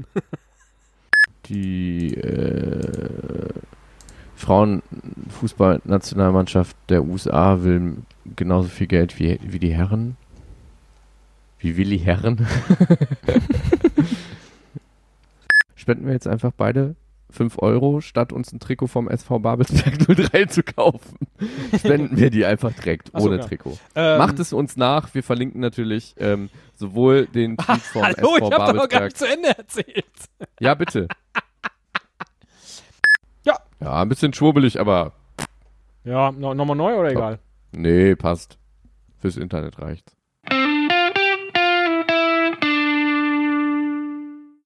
Die 1.46 2.16
äh, 2.16 3.50
Frauenfußballnationalmannschaft 4.36 6.76
der 6.90 7.04
USA 7.04 7.62
will 7.62 7.98
genauso 8.36 8.68
viel 8.68 8.88
Geld 8.88 9.20
wie, 9.20 9.38
wie 9.44 9.60
die 9.60 9.72
Herren. 9.76 10.18
Wie 11.60 11.78
Willi 11.78 12.00
Herren. 12.00 12.40
Spenden 15.76 16.08
wir 16.08 16.14
jetzt 16.14 16.28
einfach 16.28 16.52
beide 16.58 16.96
5 17.32 17.60
Euro, 17.60 18.02
statt 18.02 18.32
uns 18.32 18.52
ein 18.54 18.60
Trikot 18.60 18.88
vom 18.88 19.08
SV 19.10 19.40
Babelsberg 19.40 19.98
03 20.32 20.46
zu 20.46 20.64
kaufen. 20.64 21.18
Spenden 21.78 22.18
wir 22.18 22.30
die 22.30 22.46
einfach 22.46 22.72
direkt, 22.74 23.12
so, 23.14 23.26
ohne 23.28 23.38
ja. 23.38 23.44
Trikot. 23.44 23.78
Ähm, 23.96 24.18
Macht 24.20 24.40
es 24.40 24.54
uns 24.54 24.78
nach. 24.78 25.14
Wir 25.14 25.24
verlinken 25.24 25.60
natürlich 25.60 26.16
ähm, 26.18 26.50
sowohl 26.76 27.26
den 27.28 27.58
Tweet 27.58 27.82
vom 27.82 28.04
Hallo, 28.04 28.36
ich 28.38 28.44
SV 28.44 28.52
hab 28.52 28.68
doch 28.68 28.74
noch 28.74 28.90
gar 28.90 29.00
Babelsberg. 29.02 29.04
nicht 29.04 29.18
zu 29.18 29.26
Ende 29.28 29.48
erzählt. 29.58 30.06
Ja, 30.60 30.74
bitte. 30.76 31.08
Ja. 33.44 33.60
Ja, 33.80 34.02
ein 34.02 34.10
bisschen 34.10 34.34
schwurbelig, 34.34 34.80
aber 34.80 35.14
Ja, 36.04 36.32
no, 36.32 36.54
nochmal 36.56 36.76
neu 36.76 36.96
oder 36.96 37.12
egal? 37.12 37.40
nee, 37.72 38.16
passt. 38.16 38.58
Fürs 39.20 39.38
Internet 39.38 39.80
reicht's. 39.80 40.16